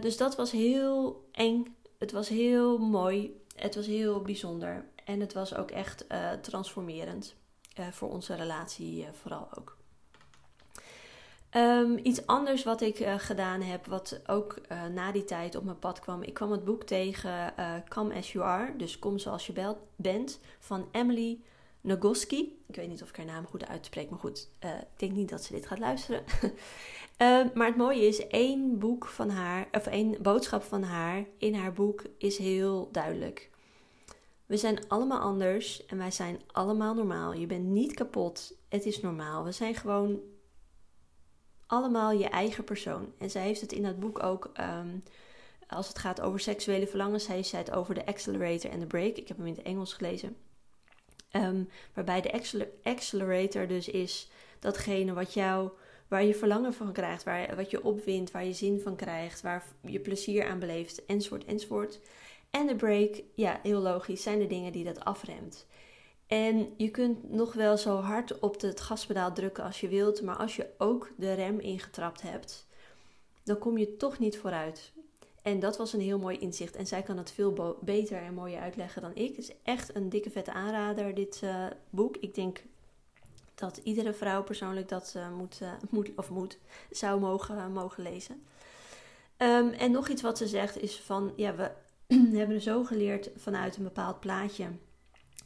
dus 0.00 0.16
dat 0.16 0.36
was 0.36 0.50
heel 0.50 1.28
eng. 1.32 1.76
Het 1.98 2.12
was 2.12 2.28
heel 2.28 2.78
mooi. 2.78 3.42
Het 3.56 3.74
was 3.74 3.86
heel 3.86 4.22
bijzonder. 4.22 4.84
En 5.04 5.20
het 5.20 5.32
was 5.32 5.54
ook 5.54 5.70
echt 5.70 6.04
uh, 6.08 6.32
transformerend. 6.32 7.34
Uh, 7.78 7.86
voor 7.90 8.10
onze 8.10 8.34
relatie 8.34 9.00
uh, 9.00 9.08
vooral 9.12 9.48
ook. 9.58 9.76
Ehm, 11.50 11.98
iets 12.02 12.26
anders 12.26 12.64
wat 12.64 12.80
ik 12.80 13.06
gedaan 13.18 13.60
heb, 13.60 13.86
wat 13.86 14.20
ook 14.26 14.60
na 14.92 15.12
die 15.12 15.24
tijd 15.24 15.54
op 15.54 15.64
mijn 15.64 15.78
pad 15.78 16.00
kwam. 16.00 16.22
Ik 16.22 16.34
kwam 16.34 16.50
het 16.50 16.64
boek 16.64 16.84
tegen 16.84 17.54
Come 17.88 18.14
As 18.14 18.32
You 18.32 18.44
Are, 18.44 18.76
dus 18.76 18.98
Kom 18.98 19.18
Zoals 19.18 19.46
Je 19.46 19.76
Bent, 19.96 20.40
van 20.58 20.88
Emily 20.92 21.40
Nagoski. 21.80 22.62
Ik 22.66 22.76
weet 22.76 22.88
niet 22.88 23.02
of 23.02 23.08
ik 23.08 23.16
haar 23.16 23.26
naam 23.26 23.46
goed 23.46 23.66
uitspreek, 23.66 24.10
maar 24.10 24.18
goed, 24.18 24.48
ik 24.60 24.98
denk 24.98 25.12
niet 25.12 25.28
dat 25.28 25.44
ze 25.44 25.52
dit 25.52 25.66
gaat 25.66 25.78
luisteren. 25.78 26.24
Ehm, 27.18 27.48
maar 27.54 27.66
het 27.66 27.76
mooie 27.76 28.06
is, 28.06 28.26
één 28.26 28.78
boek 28.78 29.06
van 29.06 29.30
haar, 29.30 29.68
of 29.72 29.86
één 29.86 30.22
boodschap 30.22 30.62
van 30.62 30.82
haar 30.82 31.24
in 31.38 31.54
haar 31.54 31.72
boek 31.72 32.02
is 32.18 32.38
heel 32.38 32.88
duidelijk. 32.92 33.50
We 34.46 34.56
zijn 34.56 34.88
allemaal 34.88 35.20
anders 35.20 35.86
en 35.86 35.98
wij 35.98 36.10
zijn 36.10 36.40
allemaal 36.46 36.94
normaal. 36.94 37.32
Je 37.32 37.46
bent 37.46 37.64
niet 37.64 37.94
kapot, 37.94 38.54
het 38.68 38.86
is 38.86 39.00
normaal. 39.00 39.44
We 39.44 39.52
zijn 39.52 39.74
gewoon 39.74 40.20
allemaal 41.66 42.12
je 42.12 42.28
eigen 42.28 42.64
persoon. 42.64 43.12
En 43.18 43.30
zij 43.30 43.42
heeft 43.42 43.60
het 43.60 43.72
in 43.72 43.82
dat 43.82 44.00
boek 44.00 44.22
ook, 44.22 44.50
um, 44.60 45.02
als 45.68 45.88
het 45.88 45.98
gaat 45.98 46.20
over 46.20 46.40
seksuele 46.40 46.86
verlangens, 46.86 47.26
heeft 47.26 47.48
zij 47.48 47.58
het 47.58 47.70
over 47.70 47.94
de 47.94 48.06
accelerator 48.06 48.70
en 48.70 48.80
de 48.80 48.86
break. 48.86 49.16
Ik 49.16 49.28
heb 49.28 49.36
hem 49.36 49.46
in 49.46 49.54
het 49.54 49.62
Engels 49.62 49.92
gelezen. 49.92 50.36
Um, 51.32 51.68
waarbij 51.94 52.20
de 52.20 52.42
accelerator 52.82 53.66
dus 53.66 53.88
is 53.88 54.30
datgene 54.58 55.12
wat 55.12 55.34
jou, 55.34 55.70
waar 56.08 56.24
je 56.24 56.34
verlangen 56.34 56.74
van 56.74 56.92
krijgt, 56.92 57.24
waar, 57.24 57.56
wat 57.56 57.70
je 57.70 57.84
opwint, 57.84 58.30
waar 58.30 58.44
je 58.44 58.52
zin 58.52 58.80
van 58.80 58.96
krijgt, 58.96 59.40
waar 59.40 59.64
je 59.80 60.00
plezier 60.00 60.46
aan 60.46 60.58
beleeft, 60.58 61.04
enzovoort, 61.06 61.44
enzovoort. 61.44 62.00
En 62.50 62.66
de 62.66 62.76
break, 62.76 63.22
ja, 63.34 63.60
heel 63.62 63.80
logisch, 63.80 64.22
zijn 64.22 64.38
de 64.38 64.46
dingen 64.46 64.72
die 64.72 64.84
dat 64.84 65.04
afremt. 65.04 65.66
En 66.26 66.74
je 66.76 66.90
kunt 66.90 67.30
nog 67.30 67.52
wel 67.52 67.76
zo 67.76 67.96
hard 67.96 68.38
op 68.38 68.60
het 68.60 68.80
gaspedaal 68.80 69.32
drukken 69.32 69.64
als 69.64 69.80
je 69.80 69.88
wilt, 69.88 70.22
maar 70.22 70.36
als 70.36 70.56
je 70.56 70.66
ook 70.78 71.10
de 71.16 71.32
rem 71.32 71.60
ingetrapt 71.60 72.22
hebt, 72.22 72.66
dan 73.44 73.58
kom 73.58 73.78
je 73.78 73.96
toch 73.96 74.18
niet 74.18 74.38
vooruit. 74.38 74.92
En 75.42 75.60
dat 75.60 75.76
was 75.76 75.92
een 75.92 76.00
heel 76.00 76.18
mooi 76.18 76.38
inzicht. 76.38 76.76
En 76.76 76.86
zij 76.86 77.02
kan 77.02 77.16
het 77.16 77.30
veel 77.30 77.78
beter 77.80 78.22
en 78.22 78.34
mooier 78.34 78.60
uitleggen 78.60 79.02
dan 79.02 79.14
ik. 79.14 79.36
Het 79.36 79.38
is 79.38 79.52
echt 79.62 79.94
een 79.94 80.08
dikke 80.08 80.30
vette 80.30 80.52
aanrader, 80.52 81.14
dit 81.14 81.40
uh, 81.44 81.66
boek. 81.90 82.16
Ik 82.16 82.34
denk 82.34 82.62
dat 83.58 83.76
iedere 83.76 84.12
vrouw 84.12 84.42
persoonlijk 84.42 84.88
dat 84.88 85.14
uh, 85.16 85.30
moet, 85.30 85.58
uh, 85.62 85.72
moet, 85.90 86.10
of 86.16 86.30
moet, 86.30 86.58
zou 86.90 87.20
mogen, 87.20 87.72
mogen 87.72 88.02
lezen. 88.02 88.46
Um, 89.38 89.70
en 89.70 89.90
nog 89.90 90.08
iets 90.08 90.22
wat 90.22 90.38
ze 90.38 90.46
zegt 90.46 90.80
is 90.80 91.00
van, 91.00 91.32
ja, 91.36 91.54
we 91.54 91.70
hebben 92.38 92.60
zo 92.60 92.84
geleerd 92.84 93.30
vanuit 93.36 93.76
een 93.76 93.82
bepaald 93.82 94.20
plaatje 94.20 94.66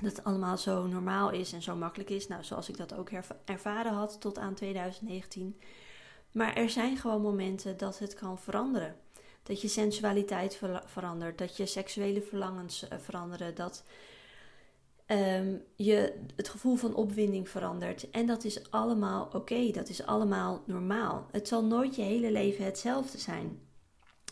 dat 0.00 0.16
het 0.16 0.24
allemaal 0.24 0.58
zo 0.58 0.86
normaal 0.86 1.30
is 1.30 1.52
en 1.52 1.62
zo 1.62 1.76
makkelijk 1.76 2.10
is. 2.10 2.28
Nou, 2.28 2.44
zoals 2.44 2.68
ik 2.68 2.76
dat 2.76 2.94
ook 2.94 3.10
ervaren 3.44 3.92
had 3.92 4.20
tot 4.20 4.38
aan 4.38 4.54
2019. 4.54 5.60
Maar 6.32 6.54
er 6.54 6.70
zijn 6.70 6.96
gewoon 6.96 7.22
momenten 7.22 7.76
dat 7.76 7.98
het 7.98 8.14
kan 8.14 8.38
veranderen. 8.38 8.96
Dat 9.42 9.60
je 9.60 9.68
sensualiteit 9.68 10.60
verandert, 10.84 11.38
dat 11.38 11.56
je 11.56 11.66
seksuele 11.66 12.22
verlangens 12.22 12.86
veranderen, 12.98 13.54
dat 13.54 13.84
um, 15.06 15.62
je 15.76 16.20
het 16.36 16.48
gevoel 16.48 16.76
van 16.76 16.94
opwinding 16.94 17.48
verandert. 17.48 18.10
En 18.10 18.26
dat 18.26 18.44
is 18.44 18.70
allemaal 18.70 19.28
oké, 19.32 19.70
dat 19.70 19.88
is 19.88 20.06
allemaal 20.06 20.62
normaal. 20.66 21.26
Het 21.30 21.48
zal 21.48 21.64
nooit 21.64 21.96
je 21.96 22.02
hele 22.02 22.32
leven 22.32 22.64
hetzelfde 22.64 23.18
zijn. 23.18 23.60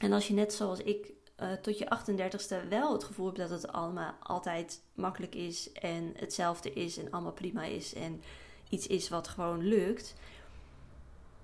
En 0.00 0.12
als 0.12 0.28
je 0.28 0.35
net 0.35 0.52
zoals 0.52 0.78
ik 0.78 1.12
uh, 1.42 1.52
tot 1.52 1.78
je 1.78 1.88
38ste 1.98 2.68
wel 2.68 2.92
het 2.92 3.04
gevoel 3.04 3.26
hebt 3.26 3.38
dat 3.38 3.50
het 3.50 3.72
allemaal 3.72 4.14
altijd 4.20 4.83
makkelijk 4.94 5.35
is 5.35 5.72
en 5.72 6.12
hetzelfde 6.16 6.72
is 6.72 6.98
en 6.98 7.11
allemaal 7.11 7.33
prima 7.33 7.64
is 7.64 7.94
en 7.94 8.22
iets 8.68 8.87
is 8.87 9.09
wat 9.09 9.28
gewoon 9.28 9.62
lukt, 9.62 10.14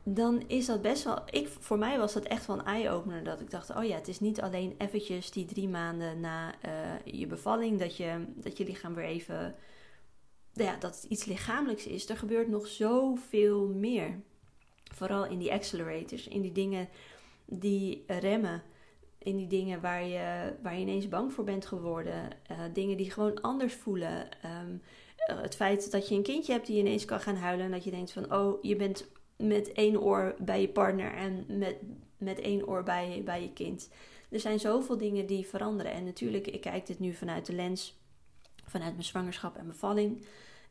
dan 0.09 0.43
is 0.47 0.67
dat 0.67 0.83
best 0.83 1.05
wel. 1.05 1.19
Ik, 1.31 1.49
voor 1.49 1.79
mij 1.79 1.99
was 1.99 2.13
dat 2.13 2.25
echt 2.25 2.47
wel 2.47 2.59
een 2.59 2.65
eye-opener. 2.65 3.25
Dat 3.25 3.41
ik 3.41 3.51
dacht: 3.51 3.77
oh 3.77 3.85
ja, 3.85 3.95
het 3.95 4.09
is 4.09 4.21
niet 4.21 4.41
alleen 4.41 4.75
eventjes 4.79 5.31
die 5.31 5.45
drie 5.45 5.69
maanden 5.69 6.21
na 6.21 6.55
uh, 6.65 7.13
je 7.21 7.27
bevalling 7.27 7.79
dat 7.79 7.97
je, 7.97 8.25
dat 8.35 8.59
je 8.59 8.65
lichaam 8.65 8.95
weer 8.95 9.05
even. 9.05 9.55
Ja, 10.53 10.77
dat 10.77 10.95
het 10.95 11.05
iets 11.05 11.25
lichamelijks 11.25 11.87
is. 11.87 12.09
Er 12.09 12.17
gebeurt 12.17 12.49
nog 12.49 12.67
zoveel 12.67 13.69
meer. 13.69 14.21
Vooral 14.95 15.27
in 15.27 15.39
die 15.39 15.53
accelerators, 15.53 16.29
in 16.29 16.43
die 16.43 16.53
dingen 16.53 16.89
die 17.45 18.05
remmen 18.07 18.63
in 19.27 19.37
die 19.37 19.47
dingen 19.47 19.81
waar 19.81 20.05
je, 20.05 20.53
waar 20.63 20.75
je 20.75 20.81
ineens 20.81 21.09
bang 21.09 21.33
voor 21.33 21.45
bent 21.45 21.67
geworden. 21.67 22.31
Uh, 22.51 22.59
dingen 22.73 22.97
die 22.97 23.11
gewoon 23.11 23.41
anders 23.41 23.75
voelen. 23.75 24.29
Um, 24.67 24.83
het 25.17 25.57
feit 25.57 25.91
dat 25.91 26.09
je 26.09 26.15
een 26.15 26.23
kindje 26.23 26.53
hebt 26.53 26.67
die 26.67 26.79
ineens 26.79 27.05
kan 27.05 27.21
gaan 27.21 27.37
huilen. 27.37 27.65
En 27.65 27.71
dat 27.71 27.85
je 27.85 27.91
denkt 27.91 28.13
van, 28.13 28.33
oh, 28.35 28.63
je 28.63 28.77
bent 28.77 29.07
met 29.37 29.73
één 29.73 30.01
oor 30.01 30.35
bij 30.39 30.61
je 30.61 30.69
partner 30.69 31.15
en 31.15 31.45
met, 31.49 31.77
met 32.19 32.39
één 32.39 32.69
oor 32.69 32.83
bij, 32.83 33.23
bij 33.25 33.43
je 33.43 33.53
kind. 33.53 33.89
Er 34.31 34.41
zijn 34.41 34.61
zoveel 34.61 34.97
dingen 34.97 35.27
die 35.27 35.47
veranderen. 35.47 35.93
En 35.93 36.05
natuurlijk, 36.05 36.47
ik 36.47 36.61
kijk 36.61 36.87
dit 36.87 36.99
nu 36.99 37.15
vanuit 37.15 37.47
de 37.47 37.55
lens, 37.55 37.97
vanuit 38.65 38.93
mijn 38.93 39.05
zwangerschap 39.05 39.57
en 39.57 39.67
bevalling. 39.67 40.25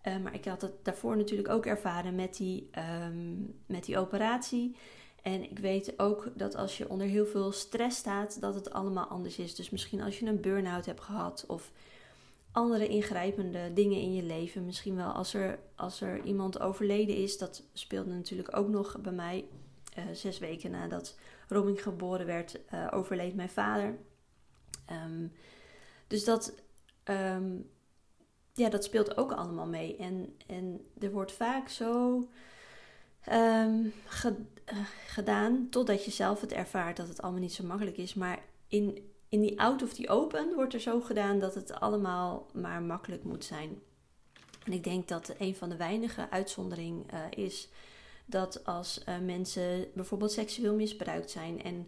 Uh, 0.07 0.17
maar 0.17 0.33
ik 0.33 0.45
had 0.45 0.61
het 0.61 0.73
daarvoor 0.83 1.17
natuurlijk 1.17 1.49
ook 1.49 1.65
ervaren 1.65 2.15
met 2.15 2.37
die, 2.37 2.69
um, 3.07 3.59
met 3.65 3.85
die 3.85 3.97
operatie. 3.97 4.75
En 5.21 5.43
ik 5.43 5.59
weet 5.59 5.99
ook 5.99 6.31
dat 6.35 6.55
als 6.55 6.77
je 6.77 6.89
onder 6.89 7.07
heel 7.07 7.25
veel 7.25 7.51
stress 7.51 7.97
staat, 7.97 8.41
dat 8.41 8.55
het 8.55 8.71
allemaal 8.71 9.05
anders 9.05 9.37
is. 9.37 9.55
Dus 9.55 9.69
misschien 9.69 10.01
als 10.01 10.19
je 10.19 10.25
een 10.25 10.41
burn-out 10.41 10.85
hebt 10.85 11.01
gehad 11.01 11.43
of 11.47 11.71
andere 12.55 12.87
ingrijpende 12.87 13.73
dingen 13.73 14.01
in 14.01 14.13
je 14.13 14.23
leven. 14.23 14.65
Misschien 14.65 14.95
wel 14.95 15.11
als 15.11 15.33
er, 15.33 15.59
als 15.75 16.01
er 16.01 16.23
iemand 16.23 16.59
overleden 16.59 17.15
is. 17.15 17.37
Dat 17.37 17.63
speelde 17.73 18.13
natuurlijk 18.13 18.57
ook 18.57 18.67
nog 18.67 19.01
bij 19.01 19.11
mij. 19.11 19.45
Uh, 19.97 20.03
zes 20.13 20.39
weken 20.39 20.71
nadat 20.71 21.15
Robin 21.47 21.77
geboren 21.77 22.25
werd, 22.25 22.59
uh, 22.73 22.87
overleed 22.91 23.35
mijn 23.35 23.49
vader. 23.49 23.97
Um, 24.91 25.31
dus 26.07 26.23
dat, 26.23 26.53
um, 27.03 27.69
ja, 28.53 28.69
dat 28.69 28.83
speelt 28.83 29.17
ook 29.17 29.31
allemaal 29.31 29.67
mee. 29.67 29.95
En, 29.97 30.35
en 30.47 30.85
er 30.99 31.11
wordt 31.11 31.31
vaak 31.31 31.69
zo 31.69 32.15
um, 33.31 33.93
eh, 34.65 34.77
gedaan 35.07 35.67
totdat 35.69 36.05
je 36.05 36.11
zelf 36.11 36.41
het 36.41 36.51
ervaart 36.51 36.97
dat 36.97 37.07
het 37.07 37.21
allemaal 37.21 37.41
niet 37.41 37.53
zo 37.53 37.65
makkelijk 37.65 37.97
is. 37.97 38.13
Maar 38.13 38.39
in, 38.67 39.13
in 39.29 39.41
die 39.41 39.59
out 39.59 39.83
of 39.83 39.93
the 39.93 40.09
open 40.09 40.53
wordt 40.55 40.73
er 40.73 40.79
zo 40.79 41.01
gedaan 41.01 41.39
dat 41.39 41.55
het 41.55 41.73
allemaal 41.73 42.47
maar 42.53 42.81
makkelijk 42.81 43.23
moet 43.23 43.45
zijn. 43.45 43.81
En 44.63 44.71
ik 44.71 44.83
denk 44.83 45.07
dat 45.07 45.35
een 45.37 45.55
van 45.55 45.69
de 45.69 45.75
weinige 45.75 46.29
uitzonderingen 46.29 47.05
uh, 47.13 47.45
is 47.45 47.69
dat 48.25 48.65
als 48.65 49.01
uh, 49.09 49.17
mensen 49.19 49.87
bijvoorbeeld 49.93 50.31
seksueel 50.31 50.75
misbruikt 50.75 51.31
zijn 51.31 51.63
en 51.63 51.87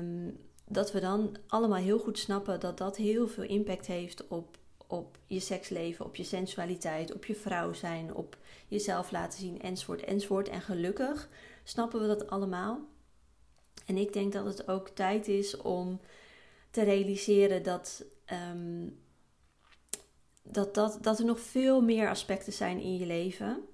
um, 0.00 0.38
dat 0.64 0.92
we 0.92 1.00
dan 1.00 1.36
allemaal 1.46 1.78
heel 1.78 1.98
goed 1.98 2.18
snappen 2.18 2.60
dat 2.60 2.78
dat 2.78 2.96
heel 2.96 3.28
veel 3.28 3.44
impact 3.44 3.86
heeft 3.86 4.28
op, 4.28 4.58
op 4.86 5.18
je 5.26 5.40
seksleven, 5.40 6.04
op 6.04 6.16
je 6.16 6.24
sensualiteit, 6.24 7.14
op 7.14 7.24
je 7.24 7.34
vrouw 7.34 7.72
zijn, 7.72 8.14
op 8.14 8.36
jezelf 8.68 9.10
laten 9.10 9.38
zien, 9.38 9.60
enzovoort, 9.60 10.00
enzovoort. 10.00 10.48
En 10.48 10.60
gelukkig 10.60 11.28
snappen 11.64 12.00
we 12.00 12.06
dat 12.06 12.30
allemaal. 12.30 12.80
En 13.86 13.96
ik 13.96 14.12
denk 14.12 14.32
dat 14.32 14.44
het 14.44 14.68
ook 14.68 14.88
tijd 14.88 15.28
is 15.28 15.56
om 15.56 16.00
te 16.70 16.82
realiseren 16.82 17.62
dat, 17.62 18.04
um, 18.52 18.98
dat, 20.42 20.74
dat, 20.74 20.98
dat 21.00 21.18
er 21.18 21.24
nog 21.24 21.40
veel 21.40 21.80
meer 21.80 22.08
aspecten 22.08 22.52
zijn 22.52 22.80
in 22.80 22.98
je 22.98 23.06
leven, 23.06 23.64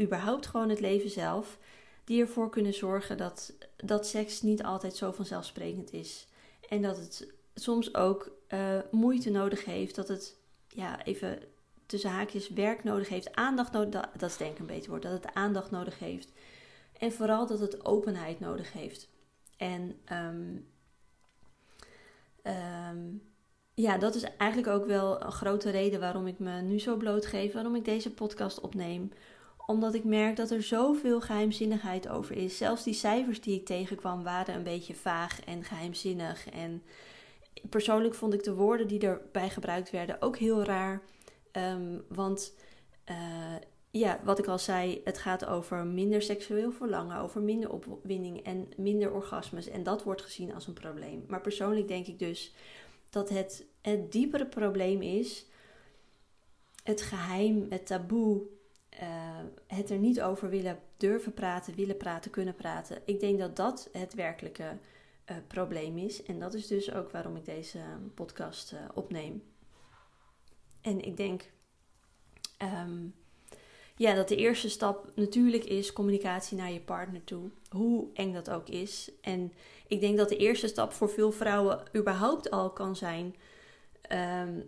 überhaupt 0.00 0.46
gewoon 0.46 0.68
het 0.68 0.80
leven 0.80 1.10
zelf, 1.10 1.58
die 2.04 2.20
ervoor 2.20 2.50
kunnen 2.50 2.74
zorgen 2.74 3.16
dat, 3.16 3.52
dat 3.76 4.06
seks 4.06 4.42
niet 4.42 4.62
altijd 4.62 4.96
zo 4.96 5.12
vanzelfsprekend 5.12 5.92
is. 5.92 6.26
En 6.68 6.82
dat 6.82 6.96
het 6.96 7.32
soms 7.54 7.94
ook 7.94 8.30
uh, 8.48 8.78
moeite 8.90 9.30
nodig 9.30 9.64
heeft, 9.64 9.94
dat 9.94 10.08
het 10.08 10.36
ja, 10.68 11.04
even 11.04 11.38
tussen 11.86 12.10
haakjes 12.10 12.48
werk 12.48 12.84
nodig 12.84 13.08
heeft, 13.08 13.34
aandacht 13.34 13.72
nodig, 13.72 13.90
dat, 13.90 14.08
dat 14.16 14.30
is 14.30 14.36
denk 14.36 14.52
ik 14.52 14.58
een 14.58 14.66
beter 14.66 14.90
woord, 14.90 15.02
dat 15.02 15.12
het 15.12 15.34
aandacht 15.34 15.70
nodig 15.70 15.98
heeft. 15.98 16.32
En 16.98 17.12
vooral 17.12 17.46
dat 17.46 17.60
het 17.60 17.84
openheid 17.84 18.40
nodig 18.40 18.72
heeft. 18.72 19.08
En 19.56 19.98
um, 20.12 20.66
um, 22.46 23.22
ja, 23.74 23.98
dat 23.98 24.14
is 24.14 24.22
eigenlijk 24.36 24.72
ook 24.72 24.86
wel 24.86 25.24
een 25.24 25.32
grote 25.32 25.70
reden 25.70 26.00
waarom 26.00 26.26
ik 26.26 26.38
me 26.38 26.60
nu 26.60 26.78
zo 26.78 26.96
blootgeef, 26.96 27.52
waarom 27.52 27.74
ik 27.74 27.84
deze 27.84 28.14
podcast 28.14 28.60
opneem. 28.60 29.10
Omdat 29.66 29.94
ik 29.94 30.04
merk 30.04 30.36
dat 30.36 30.50
er 30.50 30.62
zoveel 30.62 31.20
geheimzinnigheid 31.20 32.08
over 32.08 32.36
is. 32.36 32.56
Zelfs 32.56 32.84
die 32.84 32.94
cijfers 32.94 33.40
die 33.40 33.58
ik 33.58 33.66
tegenkwam 33.66 34.22
waren 34.22 34.54
een 34.54 34.62
beetje 34.62 34.94
vaag 34.94 35.44
en 35.44 35.64
geheimzinnig. 35.64 36.50
En 36.50 36.82
persoonlijk 37.68 38.14
vond 38.14 38.34
ik 38.34 38.44
de 38.44 38.54
woorden 38.54 38.88
die 38.88 39.00
erbij 39.00 39.50
gebruikt 39.50 39.90
werden 39.90 40.22
ook 40.22 40.36
heel 40.36 40.64
raar. 40.64 41.02
Um, 41.52 42.04
want 42.08 42.54
uh, 43.10 43.54
ja, 43.98 44.20
wat 44.24 44.38
ik 44.38 44.46
al 44.46 44.58
zei, 44.58 45.00
het 45.04 45.18
gaat 45.18 45.44
over 45.44 45.86
minder 45.86 46.22
seksueel 46.22 46.72
verlangen, 46.72 47.18
over 47.18 47.40
minder 47.40 47.72
opwinding 47.72 48.42
en 48.42 48.68
minder 48.76 49.12
orgasmes. 49.12 49.68
En 49.68 49.82
dat 49.82 50.02
wordt 50.02 50.22
gezien 50.22 50.54
als 50.54 50.66
een 50.66 50.72
probleem. 50.72 51.24
Maar 51.28 51.40
persoonlijk 51.40 51.88
denk 51.88 52.06
ik 52.06 52.18
dus 52.18 52.54
dat 53.10 53.28
het, 53.28 53.64
het 53.80 54.12
diepere 54.12 54.46
probleem 54.46 55.02
is 55.02 55.46
het 56.82 57.02
geheim, 57.02 57.66
het 57.70 57.86
taboe, 57.86 58.42
het 59.66 59.90
er 59.90 59.98
niet 59.98 60.22
over 60.22 60.48
willen 60.48 60.78
durven 60.96 61.34
praten, 61.34 61.74
willen 61.74 61.96
praten, 61.96 62.30
kunnen 62.30 62.54
praten. 62.54 63.02
Ik 63.04 63.20
denk 63.20 63.38
dat 63.38 63.56
dat 63.56 63.88
het 63.92 64.14
werkelijke 64.14 64.78
probleem 65.46 65.98
is. 65.98 66.22
En 66.22 66.38
dat 66.38 66.54
is 66.54 66.66
dus 66.66 66.92
ook 66.92 67.10
waarom 67.10 67.36
ik 67.36 67.44
deze 67.44 67.78
podcast 68.14 68.74
opneem. 68.94 69.42
En 70.80 71.00
ik 71.00 71.16
denk 71.16 71.50
ehm, 72.56 73.06
ja, 73.96 74.14
dat 74.14 74.28
de 74.28 74.36
eerste 74.36 74.68
stap 74.68 75.10
natuurlijk 75.14 75.64
is 75.64 75.92
communicatie 75.92 76.56
naar 76.56 76.72
je 76.72 76.80
partner 76.80 77.24
toe. 77.24 77.50
Hoe 77.68 78.08
eng 78.14 78.32
dat 78.32 78.50
ook 78.50 78.68
is. 78.68 79.10
En 79.20 79.52
ik 79.86 80.00
denk 80.00 80.16
dat 80.16 80.28
de 80.28 80.36
eerste 80.36 80.66
stap 80.66 80.92
voor 80.92 81.10
veel 81.10 81.32
vrouwen 81.32 81.82
überhaupt 81.96 82.50
al 82.50 82.70
kan 82.70 82.96
zijn. 82.96 83.34
Um, 84.12 84.64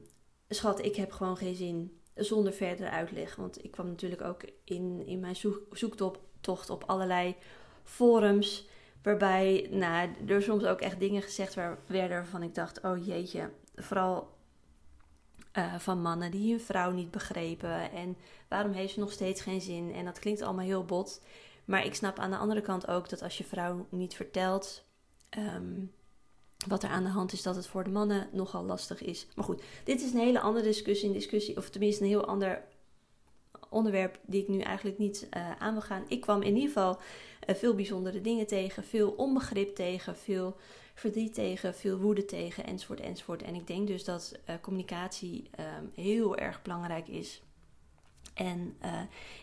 schat, 0.48 0.84
ik 0.84 0.96
heb 0.96 1.12
gewoon 1.12 1.36
geen 1.36 1.54
zin 1.54 2.00
zonder 2.14 2.52
verdere 2.52 2.90
uitleg. 2.90 3.36
Want 3.36 3.64
ik 3.64 3.70
kwam 3.70 3.86
natuurlijk 3.86 4.22
ook 4.22 4.42
in, 4.64 5.06
in 5.06 5.20
mijn 5.20 5.36
zoek, 5.36 5.60
zoektocht 5.70 6.70
op 6.70 6.84
allerlei 6.86 7.36
forums. 7.82 8.68
Waarbij 9.02 9.68
nou, 9.70 10.08
er 10.26 10.42
soms 10.42 10.64
ook 10.64 10.80
echt 10.80 11.00
dingen 11.00 11.22
gezegd 11.22 11.54
werden 11.86 12.16
waarvan 12.16 12.42
ik 12.42 12.54
dacht: 12.54 12.82
oh 12.82 13.06
jeetje. 13.06 13.50
Vooral 13.74 14.35
uh, 15.58 15.74
van 15.78 16.02
mannen 16.02 16.30
die 16.30 16.50
hun 16.50 16.60
vrouw 16.60 16.90
niet 16.90 17.10
begrepen. 17.10 17.90
En 17.90 18.16
waarom 18.48 18.72
heeft 18.72 18.92
ze 18.92 19.00
nog 19.00 19.12
steeds 19.12 19.40
geen 19.40 19.60
zin? 19.60 19.92
En 19.94 20.04
dat 20.04 20.18
klinkt 20.18 20.42
allemaal 20.42 20.64
heel 20.64 20.84
bot. 20.84 21.22
Maar 21.64 21.84
ik 21.84 21.94
snap 21.94 22.18
aan 22.18 22.30
de 22.30 22.36
andere 22.36 22.60
kant 22.60 22.88
ook 22.88 23.08
dat 23.08 23.22
als 23.22 23.38
je 23.38 23.44
vrouw 23.44 23.86
niet 23.90 24.14
vertelt 24.14 24.84
um, 25.38 25.92
wat 26.66 26.82
er 26.82 26.88
aan 26.88 27.04
de 27.04 27.10
hand 27.10 27.32
is, 27.32 27.42
dat 27.42 27.56
het 27.56 27.66
voor 27.66 27.84
de 27.84 27.90
mannen 27.90 28.28
nogal 28.32 28.64
lastig 28.64 29.02
is. 29.02 29.26
Maar 29.34 29.44
goed, 29.44 29.62
dit 29.84 30.02
is 30.02 30.12
een 30.12 30.18
hele 30.18 30.40
andere 30.40 30.64
discussie, 30.64 31.08
een 31.08 31.14
discussie 31.14 31.56
of 31.56 31.70
tenminste 31.70 32.02
een 32.02 32.08
heel 32.08 32.26
ander 32.26 32.62
onderwerp 33.68 34.18
die 34.22 34.42
ik 34.42 34.48
nu 34.48 34.60
eigenlijk 34.60 34.98
niet 34.98 35.28
uh, 35.36 35.50
aan 35.58 35.72
wil 35.72 35.82
gaan. 35.82 36.04
Ik 36.08 36.20
kwam 36.20 36.42
in 36.42 36.54
ieder 36.54 36.68
geval 36.68 36.98
uh, 37.48 37.56
veel 37.56 37.74
bijzondere 37.74 38.20
dingen 38.20 38.46
tegen, 38.46 38.84
veel 38.84 39.10
onbegrip 39.10 39.74
tegen, 39.74 40.16
veel 40.16 40.56
verdriet 40.94 41.34
tegen, 41.34 41.74
veel 41.74 41.98
woede 41.98 42.24
tegen, 42.24 42.64
enzovoort, 42.64 43.00
enzovoort. 43.00 43.42
En 43.42 43.54
ik 43.54 43.66
denk 43.66 43.86
dus 43.86 44.04
dat 44.04 44.38
uh, 44.48 44.54
communicatie 44.60 45.50
um, 45.60 45.90
heel 45.94 46.36
erg 46.36 46.62
belangrijk 46.62 47.08
is. 47.08 47.42
En 48.34 48.76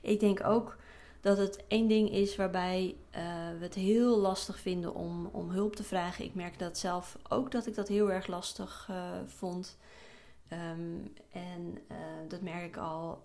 ik 0.02 0.20
denk 0.20 0.44
ook 0.44 0.78
dat 1.22 1.38
het 1.38 1.64
één 1.68 1.88
ding 1.88 2.12
is 2.12 2.36
waarbij 2.36 2.96
we 3.60 3.64
het 3.64 3.74
heel 3.74 4.18
lastig 4.18 4.60
vinden 4.60 4.96
om, 4.96 5.26
om 5.26 5.50
hulp 5.50 5.76
te 5.76 5.84
vragen. 5.84 6.26
Ik 6.26 6.36
merk 6.36 6.60
dat 6.60 6.78
zelf 6.78 7.18
ook 7.30 7.52
dat 7.52 7.66
ik 7.66 7.76
dat 7.76 7.88
heel 7.88 8.12
erg 8.12 8.28
lastig 8.28 8.90
vond. 9.26 9.78
Um, 10.52 11.14
en 11.32 11.78
dat 12.28 12.42
merk 12.42 12.66
ik 12.66 12.78
al 12.78 13.24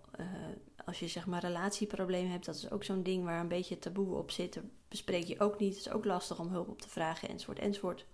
als 0.88 0.98
je 0.98 1.08
zeg 1.08 1.26
maar 1.26 1.40
relatieproblemen 1.40 2.30
hebt. 2.30 2.44
Dat 2.44 2.54
is 2.54 2.70
ook 2.70 2.84
zo'n 2.84 3.02
ding 3.02 3.24
waar 3.24 3.40
een 3.40 3.48
beetje 3.48 3.78
taboe 3.78 4.16
op 4.16 4.30
zit. 4.30 4.60
Bespreek 4.88 5.24
je 5.24 5.40
ook 5.40 5.58
niet. 5.58 5.76
Het 5.76 5.86
is 5.86 5.92
ook 5.92 6.04
lastig 6.04 6.40
om 6.40 6.48
hulp 6.48 6.68
op 6.68 6.80
te 6.80 6.88
vragen, 6.88 7.28
enzovoort, 7.28 7.58
enzovoort. 7.58 8.06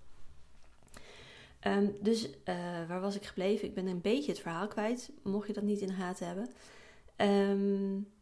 Um, 1.66 1.96
dus 2.00 2.28
uh, 2.28 2.34
waar 2.88 3.00
was 3.00 3.16
ik 3.16 3.24
gebleven? 3.24 3.68
Ik 3.68 3.74
ben 3.74 3.86
een 3.86 4.00
beetje 4.00 4.30
het 4.30 4.40
verhaal 4.40 4.68
kwijt, 4.68 5.10
mocht 5.22 5.46
je 5.46 5.52
dat 5.52 5.62
niet 5.62 5.80
in 5.80 5.86
de 5.86 6.24
hebben. 6.24 6.48
Um, 7.16 8.12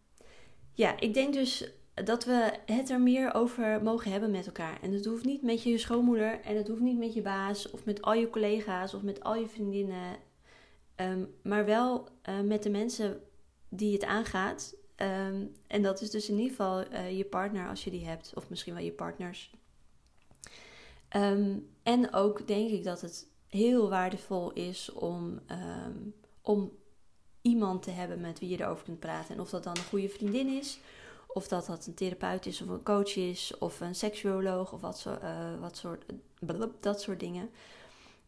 ja, 0.72 1.00
ik 1.00 1.14
denk 1.14 1.32
dus 1.32 1.70
dat 1.94 2.24
we 2.24 2.52
het 2.66 2.90
er 2.90 3.00
meer 3.00 3.34
over 3.34 3.82
mogen 3.82 4.10
hebben 4.10 4.30
met 4.30 4.46
elkaar. 4.46 4.78
En 4.82 4.92
het 4.92 5.04
hoeft 5.04 5.24
niet 5.24 5.42
met 5.42 5.62
je 5.62 5.78
schoonmoeder 5.78 6.40
en 6.40 6.56
het 6.56 6.68
hoeft 6.68 6.80
niet 6.80 6.98
met 6.98 7.14
je 7.14 7.22
baas 7.22 7.70
of 7.70 7.84
met 7.84 8.02
al 8.02 8.14
je 8.14 8.30
collega's 8.30 8.94
of 8.94 9.02
met 9.02 9.24
al 9.24 9.34
je 9.34 9.46
vriendinnen. 9.46 10.16
Um, 10.96 11.34
maar 11.42 11.64
wel 11.64 12.08
uh, 12.28 12.40
met 12.40 12.62
de 12.62 12.70
mensen 12.70 13.20
die 13.74 13.92
het 13.92 14.04
aangaat. 14.04 14.74
Um, 14.96 15.52
en 15.66 15.82
dat 15.82 16.00
is 16.00 16.10
dus 16.10 16.28
in 16.28 16.36
ieder 16.36 16.50
geval 16.50 16.92
uh, 16.92 17.16
je 17.16 17.24
partner 17.24 17.68
als 17.68 17.84
je 17.84 17.90
die 17.90 18.06
hebt, 18.06 18.32
of 18.34 18.48
misschien 18.48 18.74
wel 18.74 18.82
je 18.82 18.92
partners. 18.92 19.50
Um, 21.16 21.68
en 21.82 22.12
ook 22.12 22.46
denk 22.46 22.70
ik 22.70 22.84
dat 22.84 23.00
het 23.00 23.26
heel 23.48 23.88
waardevol 23.88 24.52
is 24.52 24.92
om, 24.92 25.40
um, 25.86 26.14
om 26.42 26.72
iemand 27.42 27.82
te 27.82 27.90
hebben 27.90 28.20
met 28.20 28.38
wie 28.38 28.48
je 28.48 28.60
erover 28.60 28.84
kunt 28.84 29.00
praten. 29.00 29.34
En 29.34 29.40
of 29.40 29.50
dat 29.50 29.64
dan 29.64 29.76
een 29.76 29.84
goede 29.84 30.08
vriendin 30.08 30.48
is, 30.48 30.78
of 31.26 31.48
dat 31.48 31.66
dat 31.66 31.86
een 31.86 31.94
therapeut 31.94 32.46
is, 32.46 32.62
of 32.62 32.68
een 32.68 32.82
coach 32.82 33.16
is, 33.16 33.58
of 33.58 33.80
een 33.80 33.94
seksuoloog, 33.94 34.72
of 34.72 34.80
wat, 34.80 34.98
zo, 34.98 35.18
uh, 35.22 35.60
wat 35.60 35.76
soort, 35.76 36.04
dat 36.80 37.00
soort 37.00 37.20
dingen. 37.20 37.50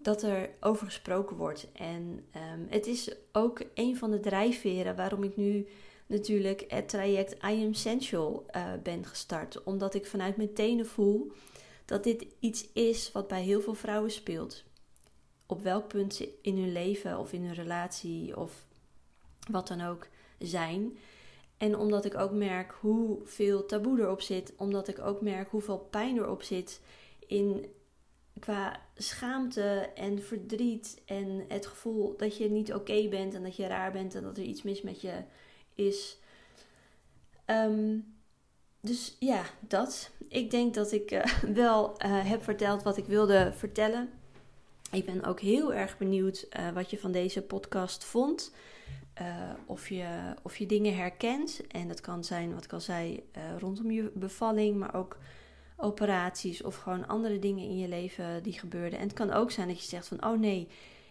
Dat 0.04 0.22
er 0.22 0.50
over 0.60 0.86
gesproken 0.86 1.36
wordt. 1.36 1.68
En 1.72 2.24
um, 2.52 2.66
het 2.68 2.86
is 2.86 3.14
ook 3.32 3.62
een 3.74 3.96
van 3.96 4.10
de 4.10 4.20
drijfveren 4.20 4.96
waarom 4.96 5.22
ik 5.22 5.36
nu 5.36 5.66
natuurlijk 6.06 6.64
het 6.68 6.88
traject 6.88 7.32
I 7.32 7.64
Am 7.64 7.70
Essential 7.70 8.46
uh, 8.56 8.72
ben 8.82 9.06
gestart. 9.06 9.62
Omdat 9.62 9.94
ik 9.94 10.06
vanuit 10.06 10.36
mijn 10.36 10.54
tenen 10.54 10.86
voel 10.86 11.32
dat 11.84 12.04
dit 12.04 12.26
iets 12.40 12.72
is 12.72 13.12
wat 13.12 13.28
bij 13.28 13.42
heel 13.42 13.60
veel 13.60 13.74
vrouwen 13.74 14.10
speelt 14.10 14.64
op 15.46 15.62
welk 15.62 15.88
punt 15.88 16.14
ze 16.14 16.38
in 16.42 16.58
hun 16.58 16.72
leven 16.72 17.18
of 17.18 17.32
in 17.32 17.44
hun 17.44 17.54
relatie 17.54 18.36
of 18.36 18.66
wat 19.50 19.68
dan 19.68 19.80
ook 19.80 20.06
zijn. 20.38 20.98
En 21.56 21.76
omdat 21.76 22.04
ik 22.04 22.16
ook 22.16 22.32
merk 22.32 22.74
hoeveel 22.80 23.66
taboe 23.66 24.00
erop 24.00 24.20
zit, 24.20 24.52
omdat 24.56 24.88
ik 24.88 24.98
ook 24.98 25.20
merk 25.20 25.50
hoeveel 25.50 25.78
pijn 25.78 26.16
erop 26.16 26.42
zit 26.42 26.80
in 27.26 27.66
qua 28.38 28.80
schaamte 28.96 29.90
en 29.94 30.22
verdriet 30.22 31.02
en 31.04 31.44
het 31.48 31.66
gevoel 31.66 32.16
dat 32.16 32.36
je 32.36 32.50
niet 32.50 32.74
oké 32.74 33.08
bent 33.08 33.34
en 33.34 33.42
dat 33.42 33.56
je 33.56 33.66
raar 33.66 33.92
bent 33.92 34.14
en 34.14 34.22
dat 34.22 34.36
er 34.36 34.44
iets 34.44 34.62
mis 34.62 34.82
met 34.82 35.00
je 35.00 35.22
is. 35.74 36.18
Ehm, 37.44 37.98
dus 38.80 39.16
ja, 39.18 39.42
dat. 39.60 40.10
Ik 40.28 40.50
denk 40.50 40.74
dat 40.74 40.92
ik 40.92 41.10
uh, 41.10 41.24
wel 41.62 41.90
uh, 42.04 42.28
heb 42.28 42.42
verteld 42.42 42.82
wat 42.82 42.96
ik 42.96 43.06
wilde 43.06 43.52
vertellen. 43.56 44.10
Ik 44.90 45.04
ben 45.04 45.24
ook 45.24 45.40
heel 45.40 45.74
erg 45.74 45.98
benieuwd 45.98 46.46
uh, 46.58 46.70
wat 46.70 46.90
je 46.90 46.98
van 46.98 47.12
deze 47.12 47.42
podcast 47.42 48.04
vond. 48.04 48.52
Of, 49.66 49.88
je, 49.88 50.34
of 50.42 50.56
je 50.56 50.66
dingen 50.66 50.96
herkent. 50.96 51.60
En 51.68 51.88
dat 51.88 52.00
kan 52.00 52.24
zijn, 52.24 52.54
wat 52.54 52.64
ik 52.64 52.72
al 52.72 52.80
zei, 52.80 53.28
rondom 53.58 53.90
je 53.90 54.10
bevalling, 54.14 54.76
maar 54.76 54.94
ook 54.94 55.18
operaties 55.76 56.62
of 56.62 56.76
gewoon 56.76 57.06
andere 57.06 57.38
dingen 57.38 57.64
in 57.64 57.78
je 57.78 57.88
leven 57.88 58.42
die 58.42 58.52
gebeurden. 58.52 58.98
En 58.98 59.04
het 59.04 59.14
kan 59.14 59.32
ook 59.32 59.50
zijn 59.50 59.68
dat 59.68 59.80
je 59.80 59.88
zegt 59.88 60.08
van, 60.08 60.24
oh 60.24 60.38
nee, 60.38 60.68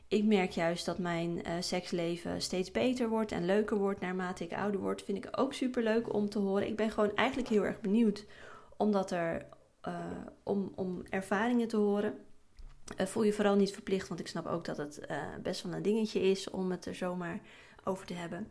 ik 0.08 0.24
merk 0.24 0.52
juist 0.52 0.86
dat 0.86 0.98
mijn 0.98 1.42
seksleven 1.60 2.42
steeds 2.42 2.72
beter 2.72 3.10
wordt 3.10 3.32
en 3.32 3.46
leuker 3.46 3.78
wordt 3.78 4.00
naarmate 4.00 4.44
ik 4.44 4.54
ouder 4.54 4.80
word. 4.82 5.04
Vind 5.04 5.26
ik 5.26 5.28
ook 5.32 5.54
super 5.54 5.84
leuk 5.84 6.14
om 6.14 6.30
te 6.30 6.40
horen. 6.40 6.68
Ik 6.68 6.76
ben 6.76 6.92
gewoon 6.92 7.16
eigenlijk 7.16 7.50
heel 7.50 7.66
erg 7.66 7.82
benieuwd 7.82 8.26
omdat 8.78 9.12
er, 9.12 9.46
om, 10.44 10.72
om 10.76 11.04
ervaringen 11.10 11.68
te 11.68 11.78
horen. 11.78 12.14
Uh, 13.00 13.06
voel 13.06 13.24
je 13.24 13.34
vooral 13.34 13.56
niet 13.56 13.72
verplicht, 13.72 14.08
want 14.08 14.20
ik 14.20 14.28
snap 14.28 14.46
ook 14.46 14.66
dat 14.66 14.78
het 14.78 15.08
best 15.44 15.64
wel 15.64 15.74
een 15.74 15.82
dingetje 15.82 16.22
is 16.22 16.50
om 16.50 16.72
het 16.72 16.86
er 16.86 16.96
zomaar 16.96 17.40
over 17.84 18.06
te 18.06 18.14
hebben. 18.14 18.48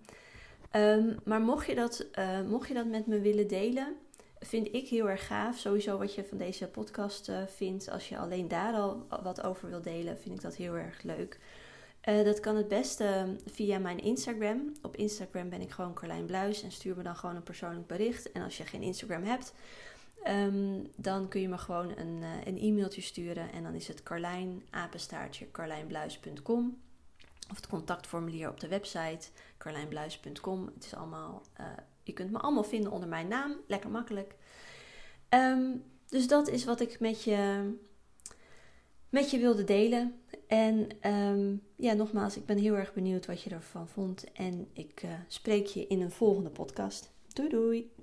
Um, 0.72 1.18
maar 1.24 1.40
mocht 1.40 1.66
je, 1.66 1.74
dat, 1.74 2.06
mocht 2.48 2.68
je 2.68 2.74
dat 2.74 2.86
met 2.86 3.06
me 3.06 3.20
willen 3.20 3.48
delen, 3.48 3.96
vind 4.42 4.74
ik 4.74 4.88
heel 4.88 5.08
erg 5.08 5.26
gaaf. 5.26 5.58
Sowieso 5.58 5.98
wat 5.98 6.14
je 6.14 6.24
van 6.24 6.38
deze 6.38 6.68
podcast 6.68 7.30
vindt. 7.46 7.90
Als 7.90 8.08
je 8.08 8.18
alleen 8.18 8.48
daar 8.48 8.74
al 8.74 9.06
wat 9.22 9.42
over 9.42 9.68
wil 9.68 9.82
delen, 9.82 10.18
vind 10.18 10.34
ik 10.34 10.42
dat 10.42 10.56
heel 10.56 10.74
erg 10.74 11.02
leuk. 11.02 11.38
dat 12.00 12.40
kan 12.40 12.56
het 12.56 12.68
beste 12.68 13.36
via 13.46 13.78
mijn 13.78 13.98
Instagram. 13.98 14.72
Op 14.82 14.96
Instagram 14.96 15.48
ben 15.48 15.60
ik 15.60 15.70
gewoon 15.70 15.94
Carlijn 15.94 16.26
Bluis 16.26 16.62
en 16.62 16.72
stuur 16.72 16.96
me 16.96 17.02
dan 17.02 17.16
gewoon 17.16 17.36
een 17.36 17.42
persoonlijk 17.42 17.86
bericht. 17.86 18.32
En 18.32 18.42
als 18.42 18.56
je 18.56 18.64
geen 18.64 18.82
Instagram 18.82 19.22
hebt, 19.24 19.52
Um, 20.28 20.90
dan 20.96 21.28
kun 21.28 21.40
je 21.40 21.48
me 21.48 21.58
gewoon 21.58 21.98
een, 21.98 22.20
uh, 22.22 22.28
een 22.44 22.58
e-mailtje 22.58 23.00
sturen 23.00 23.52
en 23.52 23.62
dan 23.62 23.74
is 23.74 23.88
het 23.88 24.02
Carlijn, 24.02 24.62
apenstaartje, 24.70 25.50
carlijnbluis.com. 25.50 26.78
Of 27.50 27.56
het 27.56 27.66
contactformulier 27.66 28.48
op 28.48 28.60
de 28.60 28.68
website, 28.68 29.28
carlijnbluis.com. 29.58 30.70
Het 30.74 30.84
is 30.84 30.94
allemaal, 30.94 31.42
je 32.02 32.12
kunt 32.12 32.30
me 32.30 32.38
allemaal 32.38 32.64
vinden 32.64 32.92
onder 32.92 33.08
mijn 33.08 33.28
naam, 33.28 33.56
lekker 33.66 33.90
makkelijk. 33.90 34.34
Um, 35.28 35.82
dus 36.08 36.26
dat 36.26 36.48
is 36.48 36.64
wat 36.64 36.80
ik 36.80 37.00
met 37.00 37.22
je, 37.22 37.72
met 39.08 39.30
je 39.30 39.38
wilde 39.38 39.64
delen. 39.64 40.20
En 40.46 40.88
um, 41.12 41.62
ja, 41.76 41.92
nogmaals, 41.92 42.36
ik 42.36 42.46
ben 42.46 42.58
heel 42.58 42.74
erg 42.74 42.94
benieuwd 42.94 43.26
wat 43.26 43.42
je 43.42 43.50
ervan 43.50 43.88
vond. 43.88 44.32
En 44.32 44.68
ik 44.72 45.02
uh, 45.02 45.10
spreek 45.28 45.66
je 45.66 45.86
in 45.86 46.00
een 46.00 46.10
volgende 46.10 46.50
podcast. 46.50 47.12
Doei 47.28 47.48
doei! 47.48 47.92